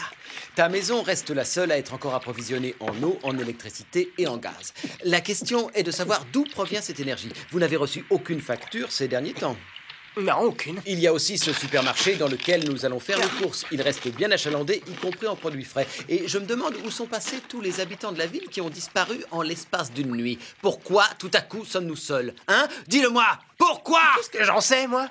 [0.55, 4.37] Ta maison reste la seule à être encore approvisionnée en eau, en électricité et en
[4.37, 4.73] gaz.
[5.03, 7.31] La question est de savoir d'où provient cette énergie.
[7.51, 9.57] Vous n'avez reçu aucune facture ces derniers temps.
[10.17, 10.81] Non, aucune.
[10.85, 13.65] Il y a aussi ce supermarché dans lequel nous allons faire les courses.
[13.71, 15.87] Il reste bien achalandé, y compris en produits frais.
[16.09, 18.69] Et je me demande où sont passés tous les habitants de la ville qui ont
[18.69, 20.39] disparu en l'espace d'une nuit.
[20.61, 22.33] Pourquoi tout à coup sommes-nous seuls?
[22.47, 22.67] Hein?
[22.87, 23.25] Dis-le-moi
[23.57, 24.01] Pourquoi?
[24.17, 25.07] Qu'est-ce que j'en sais, moi?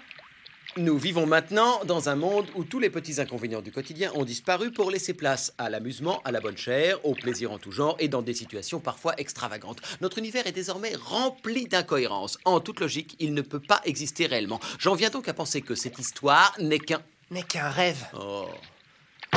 [0.77, 4.71] Nous vivons maintenant dans un monde où tous les petits inconvénients du quotidien ont disparu
[4.71, 8.09] pour laisser place à l'amusement, à la bonne chair, au plaisir en tout genre et
[8.09, 9.81] dans des situations parfois extravagantes.
[10.01, 12.39] Notre univers est désormais rempli d'incohérences.
[12.45, 14.61] En toute logique, il ne peut pas exister réellement.
[14.79, 17.03] J'en viens donc à penser que cette histoire n'est qu'un...
[17.31, 18.07] N'est qu'un rêve.
[18.15, 18.47] Oh.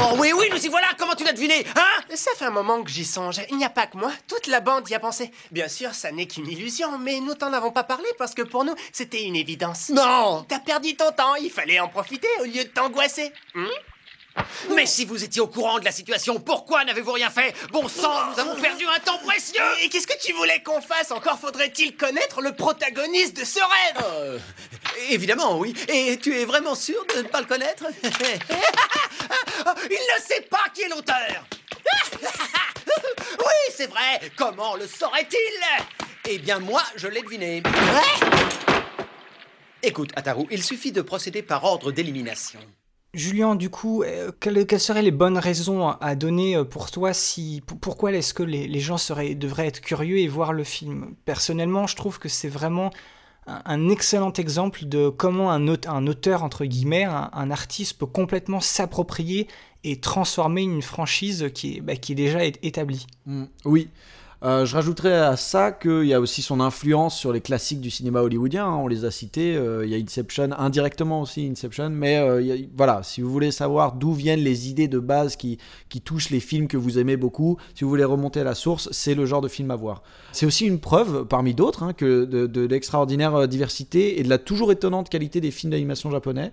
[0.04, 2.16] Oh oui, oui, nous y voilà Comment tu l'as deviné Hein?
[2.16, 3.40] Ça fait un moment que j'y songe.
[3.50, 4.12] Il n'y a pas que moi.
[4.28, 5.32] Toute la bande y a pensé.
[5.52, 8.64] Bien sûr, ça n'est qu'une illusion, mais nous t'en avons pas parlé parce que pour
[8.66, 9.90] nous, c'était une évidence.
[9.90, 11.36] Non T'as perdu ton temps.
[11.36, 13.32] Il fallait en profiter au lieu de t'angoisser.
[13.54, 13.68] Hmm
[14.76, 17.54] mais si vous étiez au courant de la situation, pourquoi n'avez-vous rien fait?
[17.72, 19.62] Bon sang, nous avons perdu un temps précieux.
[19.82, 21.12] Et qu'est-ce que tu voulais qu'on fasse?
[21.12, 24.06] Encore faudrait-il connaître le protagoniste de ce rêve.
[24.06, 24.40] Euh,
[25.10, 25.74] Évidemment, oui.
[25.90, 27.86] Et tu es vraiment sûr de ne pas le connaître?
[28.04, 31.46] Il ne sait pas qui est l'auteur.
[33.40, 34.32] Oui, c'est vrai.
[34.36, 35.88] Comment le saurait-il?
[36.28, 37.64] Eh bien, moi, je l'ai deviné.
[39.82, 42.60] Écoute, Ataru, il suffit de procéder par ordre d'élimination.
[43.14, 47.62] Julien, du coup, euh, quelles, seraient les bonnes raisons à donner euh, pour toi si,
[47.82, 51.16] Pourquoi est-ce que les, gens seraient, devraient être curieux et voir le film?
[51.26, 52.90] Personnellement, je trouve que c'est vraiment
[53.48, 59.48] un, excellent exemple de comment un, auteur, entre guillemets, un, artiste peut complètement s'approprier
[59.84, 63.08] et transformer une franchise qui est, bah, qui est déjà établie.
[63.26, 63.44] Mmh.
[63.66, 63.90] oui,
[64.44, 67.92] euh, je rajouterais à ça qu'il y a aussi son influence sur les classiques du
[67.92, 68.66] cinéma hollywoodien.
[68.66, 69.56] Hein, on les a cités.
[69.56, 71.92] Euh, il y a Inception, indirectement aussi Inception.
[71.92, 75.60] Mais euh, voilà, si vous voulez savoir d'où viennent les idées de base qui,
[76.04, 79.14] touchent les films que vous aimez beaucoup, si vous voulez remonter à la source, c'est
[79.14, 80.02] le genre de film à voir.
[80.32, 84.72] C'est aussi une preuve, parmi d'autres, hein, que de l'extraordinaire diversité et de la toujours
[84.72, 86.52] étonnante qualité des films d'animation japonais.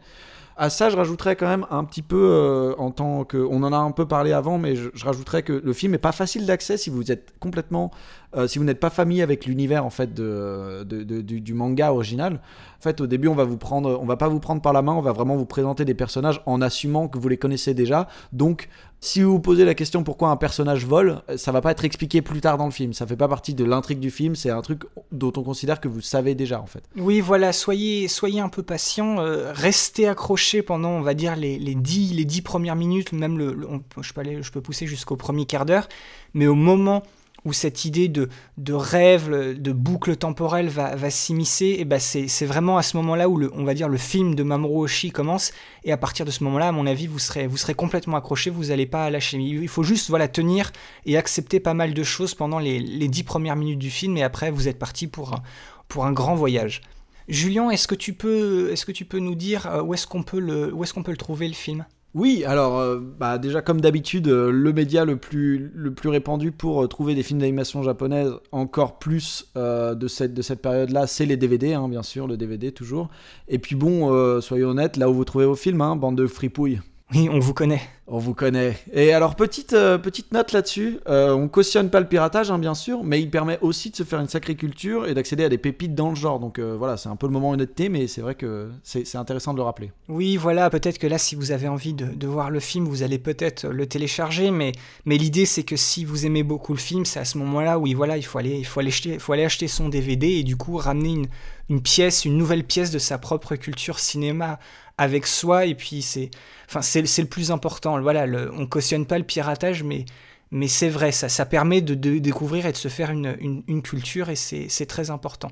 [0.61, 3.37] À ça, je rajouterais quand même un petit peu, euh, en tant que.
[3.37, 6.11] On en a un peu parlé avant, mais je, rajouterais que le film n'est pas
[6.11, 7.93] facile d'accès si vous êtes complètement
[8.37, 12.83] euh, si vous n'êtes pas familier avec l'univers en fait de, du, manga original, en
[12.83, 14.93] fait au début on va vous prendre, on va pas vous prendre par la main,
[14.93, 18.07] on va vraiment vous présenter des personnages en assumant que vous les connaissez déjà.
[18.35, 18.69] Donc
[19.01, 22.21] si vous vous posez la question pourquoi un personnage vole, ça va pas être expliqué
[22.21, 22.93] plus tard dans le film.
[22.93, 24.35] Ça fait pas partie de l'intrigue du film.
[24.35, 24.83] C'est un truc
[25.13, 26.83] dont on considère que vous savez déjà en fait.
[26.97, 27.53] Oui, voilà.
[27.53, 29.21] Soyez, soyez un peu patient.
[29.21, 33.39] Euh, restez accroché pendant, on va dire les, les, 10, les 10 premières minutes, même
[33.39, 33.57] le,
[34.01, 35.89] je aller, je peux pousser jusqu'au premier quart d'heure.
[36.35, 37.05] Mais au moment
[37.45, 42.47] où cette idée de, de rêve, de boucle temporelle va, va s'immiscer, et ben c'est
[42.47, 45.53] vraiment à ce moment-là où le, on va dire le film de Mamoru Oshii commence,
[45.85, 48.51] et à partir de ce moment-là, à mon avis, vous serez, vous serez complètement accroché,
[48.51, 49.39] vous n'allez pas lâcher.
[49.39, 50.73] Il faut juste voilà, tenir
[51.07, 54.23] et accepter pas mal de choses pendant les, les dix premières minutes du film, et
[54.23, 55.43] après vous êtes parti pour un,
[55.87, 56.83] pour un grand voyage.
[57.29, 60.23] Julien, est-ce que tu peux, est-ce que tu peux nous dire euh, où est-ce qu'on
[60.23, 61.85] peut le, où est-ce qu'on peut le trouver le film?
[62.15, 65.71] Oui, alors euh, bah, déjà comme d'habitude, euh, le média le plus,
[66.07, 71.07] répandu pour euh, trouver des films d'animation japonaises, encore plus de cette, de cette période-là,
[71.07, 73.09] c'est les DVD, hein, bien sûr, le DVD toujours.
[73.49, 76.81] Et puis bon, soyons honnêtes, là où vous trouvez vos films, hein, bande de fripouilles.
[77.15, 77.81] Oui, on vous connaît.
[78.07, 78.77] On vous connaît.
[78.93, 82.75] Et alors, petite, euh, petite note là-dessus, euh, on cautionne pas le piratage, hein, bien
[82.75, 85.57] sûr, mais il permet aussi de se faire une sacrée culture et d'accéder à des
[85.57, 86.39] pépites dans le genre.
[86.39, 89.17] Donc euh, voilà, c'est un peu le moment honnêteté, mais c'est vrai que c'est c'est
[89.17, 89.91] intéressant de le rappeler.
[90.09, 93.03] Oui, voilà, peut-être que là, si vous avez envie de, de voir le film, vous
[93.03, 94.73] allez peut-être le télécharger, mais,
[95.07, 97.87] mais l'idée, c'est que si vous aimez beaucoup le film, c'est à ce moment-là où
[97.87, 100.27] il, voilà, il, faut aller, il faut, aller acheter, il faut aller acheter son DVD
[100.27, 101.27] et du coup ramener une,
[101.71, 104.59] une pièce, une nouvelle pièce de sa propre culture cinéma
[104.99, 106.31] avec soi, et puis c'est
[106.69, 108.01] enfin, c'est le plus important.
[108.01, 110.05] Voilà, le, on cautionne pas le piratage, mais,
[110.51, 113.83] mais c'est vrai, ça, ça permet de, de découvrir et de se faire une, une,
[113.83, 115.51] culture, et c'est très important.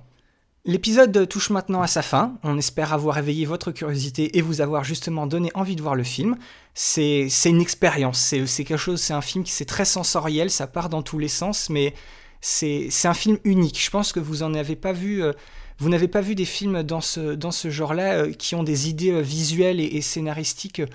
[0.64, 2.38] L'épisode touche maintenant à sa fin.
[2.42, 6.02] On espère avoir éveillé votre curiosité et vous avoir justement donné envie de voir le
[6.02, 6.36] film.
[6.74, 10.88] C'est une expérience, c'est quelque chose, c'est un film qui c'est très sensoriel, ça part
[10.88, 11.94] dans tous les sens, mais
[12.40, 13.80] c'est c'est un film unique.
[13.80, 15.22] Je pense que vous en avez pas vu.
[15.22, 15.32] euh,
[15.78, 18.88] vous n'avez pas vu des films dans ce, dans ce genre-là euh, qui ont des
[18.88, 20.86] idées euh, visuelles et, scénaristiques euh,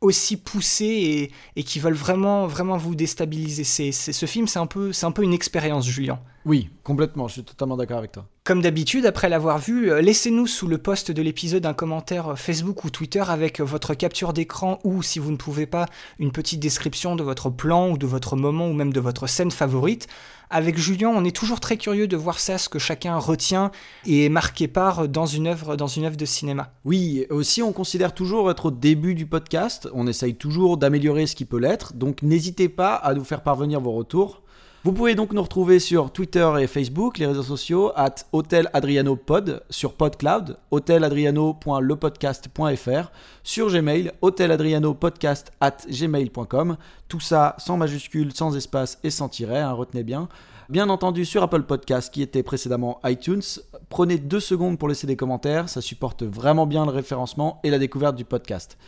[0.00, 3.64] aussi poussées et, et qui veulent vraiment, vraiment vous déstabiliser?
[3.64, 6.20] C'est- ce film, c'est un, peu, c'est un peu une expérience, Julien.
[6.46, 8.26] Oui, complètement, je suis totalement d'accord avec toi.
[8.44, 12.34] Comme d'habitude, après l'avoir vu, euh, laissez-nous sous le post de l'épisode un commentaire euh,
[12.34, 15.84] Facebook ou Twitter avec euh, votre capture d'écran ou, si vous ne pouvez pas,
[16.18, 19.50] une petite description de votre plan ou de votre moment ou même de votre scène
[19.50, 20.08] favorite.
[20.48, 23.70] Avec Julien, on est toujours très curieux de voir ça, ce que chacun retient
[24.06, 26.72] et est marqué par dans une œuvre, dans une œuvre de cinéma.
[26.86, 31.36] Oui, aussi on considère toujours être au début du podcast, on essaye toujours d'améliorer ce
[31.36, 34.42] qui peut l'être, donc n'hésitez pas à nous faire parvenir vos retours.
[34.82, 39.14] Vous pouvez donc nous retrouver sur Twitter et Facebook, les réseaux sociaux, at Hotel Adriano
[39.14, 43.10] Pod, sur PodCloud, hoteladriano.lepodcast.fr,
[43.42, 46.78] sur Gmail, hoteladrianopodcast at gmail.com,
[47.08, 50.30] tout ça sans majuscule, sans espace et sans tiret, hein, retenez bien.
[50.70, 53.42] Bien entendu sur Apple Podcast qui était précédemment iTunes.
[53.90, 57.78] Prenez deux secondes pour laisser des commentaires, ça supporte vraiment bien le référencement et la
[57.78, 58.78] découverte du podcast.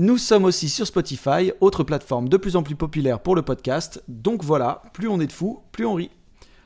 [0.00, 4.00] Nous sommes aussi sur Spotify, autre plateforme de plus en plus populaire pour le podcast.
[4.06, 6.12] Donc voilà, plus on est de fous, plus on rit.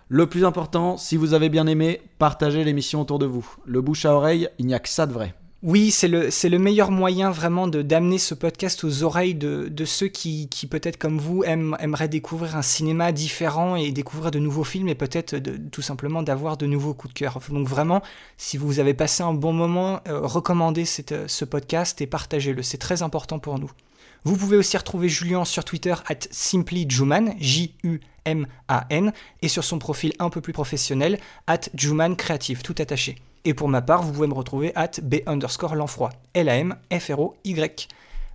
[0.09, 3.57] Le plus important, si vous avez bien aimé, partagez l'émission autour de vous.
[3.65, 5.35] Le bouche à oreille, il n'y a que ça de vrai.
[5.63, 10.67] Oui, c'est le, meilleur moyen vraiment d'amener ce podcast aux oreilles de, ceux qui, qui
[10.67, 15.37] peut-être comme vous, aimeraient découvrir un cinéma différent et découvrir de nouveaux films et peut-être
[15.71, 17.39] tout simplement d'avoir de nouveaux coups de cœur.
[17.49, 18.03] Donc vraiment,
[18.39, 22.63] si vous avez passé un bon moment, euh, recommandez euh, ce podcast et partagez-le.
[22.63, 23.71] C'est très important pour nous.
[24.25, 29.13] Vous pouvez aussi retrouver Julien sur Twitter at simplyjuman, J-U-M-A-N,
[29.43, 31.19] et sur son profil un peu plus professionnel,
[31.49, 33.17] at Juman Creative, tout attaché.
[33.45, 37.89] Et pour ma part, vous pouvez me retrouver at B underscore Lanfroy, L-A-M-F-R-O-Y.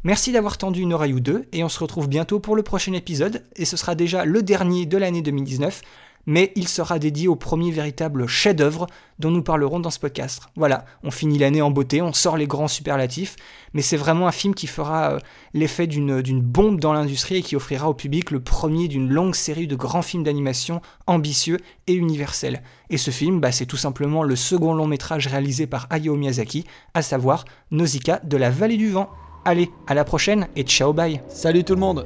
[0.04, 2.92] Merci d'avoir tendu une oreille ou deux, et on se retrouve bientôt pour le prochain
[2.92, 5.82] épisode, et ce sera déjà le dernier de l'année 2019,
[6.28, 8.86] mais il sera dédié au premier véritable chef-d'œuvre
[9.18, 10.44] dont nous parlerons dans ce podcast.
[10.56, 13.36] Voilà, on finit l'année en beauté, on sort les grands superlatifs,
[13.74, 15.20] mais c'est vraiment un film qui fera euh,
[15.54, 19.36] l'effet d'une d'une bombe dans l'industrie et qui offrira au public le premier d'une longue
[19.36, 21.58] série de grands films d'animation ambitieux
[21.88, 22.62] et universels.
[22.90, 26.66] Et ce film, bah, c'est tout simplement le second long métrage réalisé par Hayao Miyazaki,
[26.94, 29.10] à savoir Nausicaa de la vallée du vent.
[29.46, 32.06] Allez, à la prochaine et ciao bye Salut tout le monde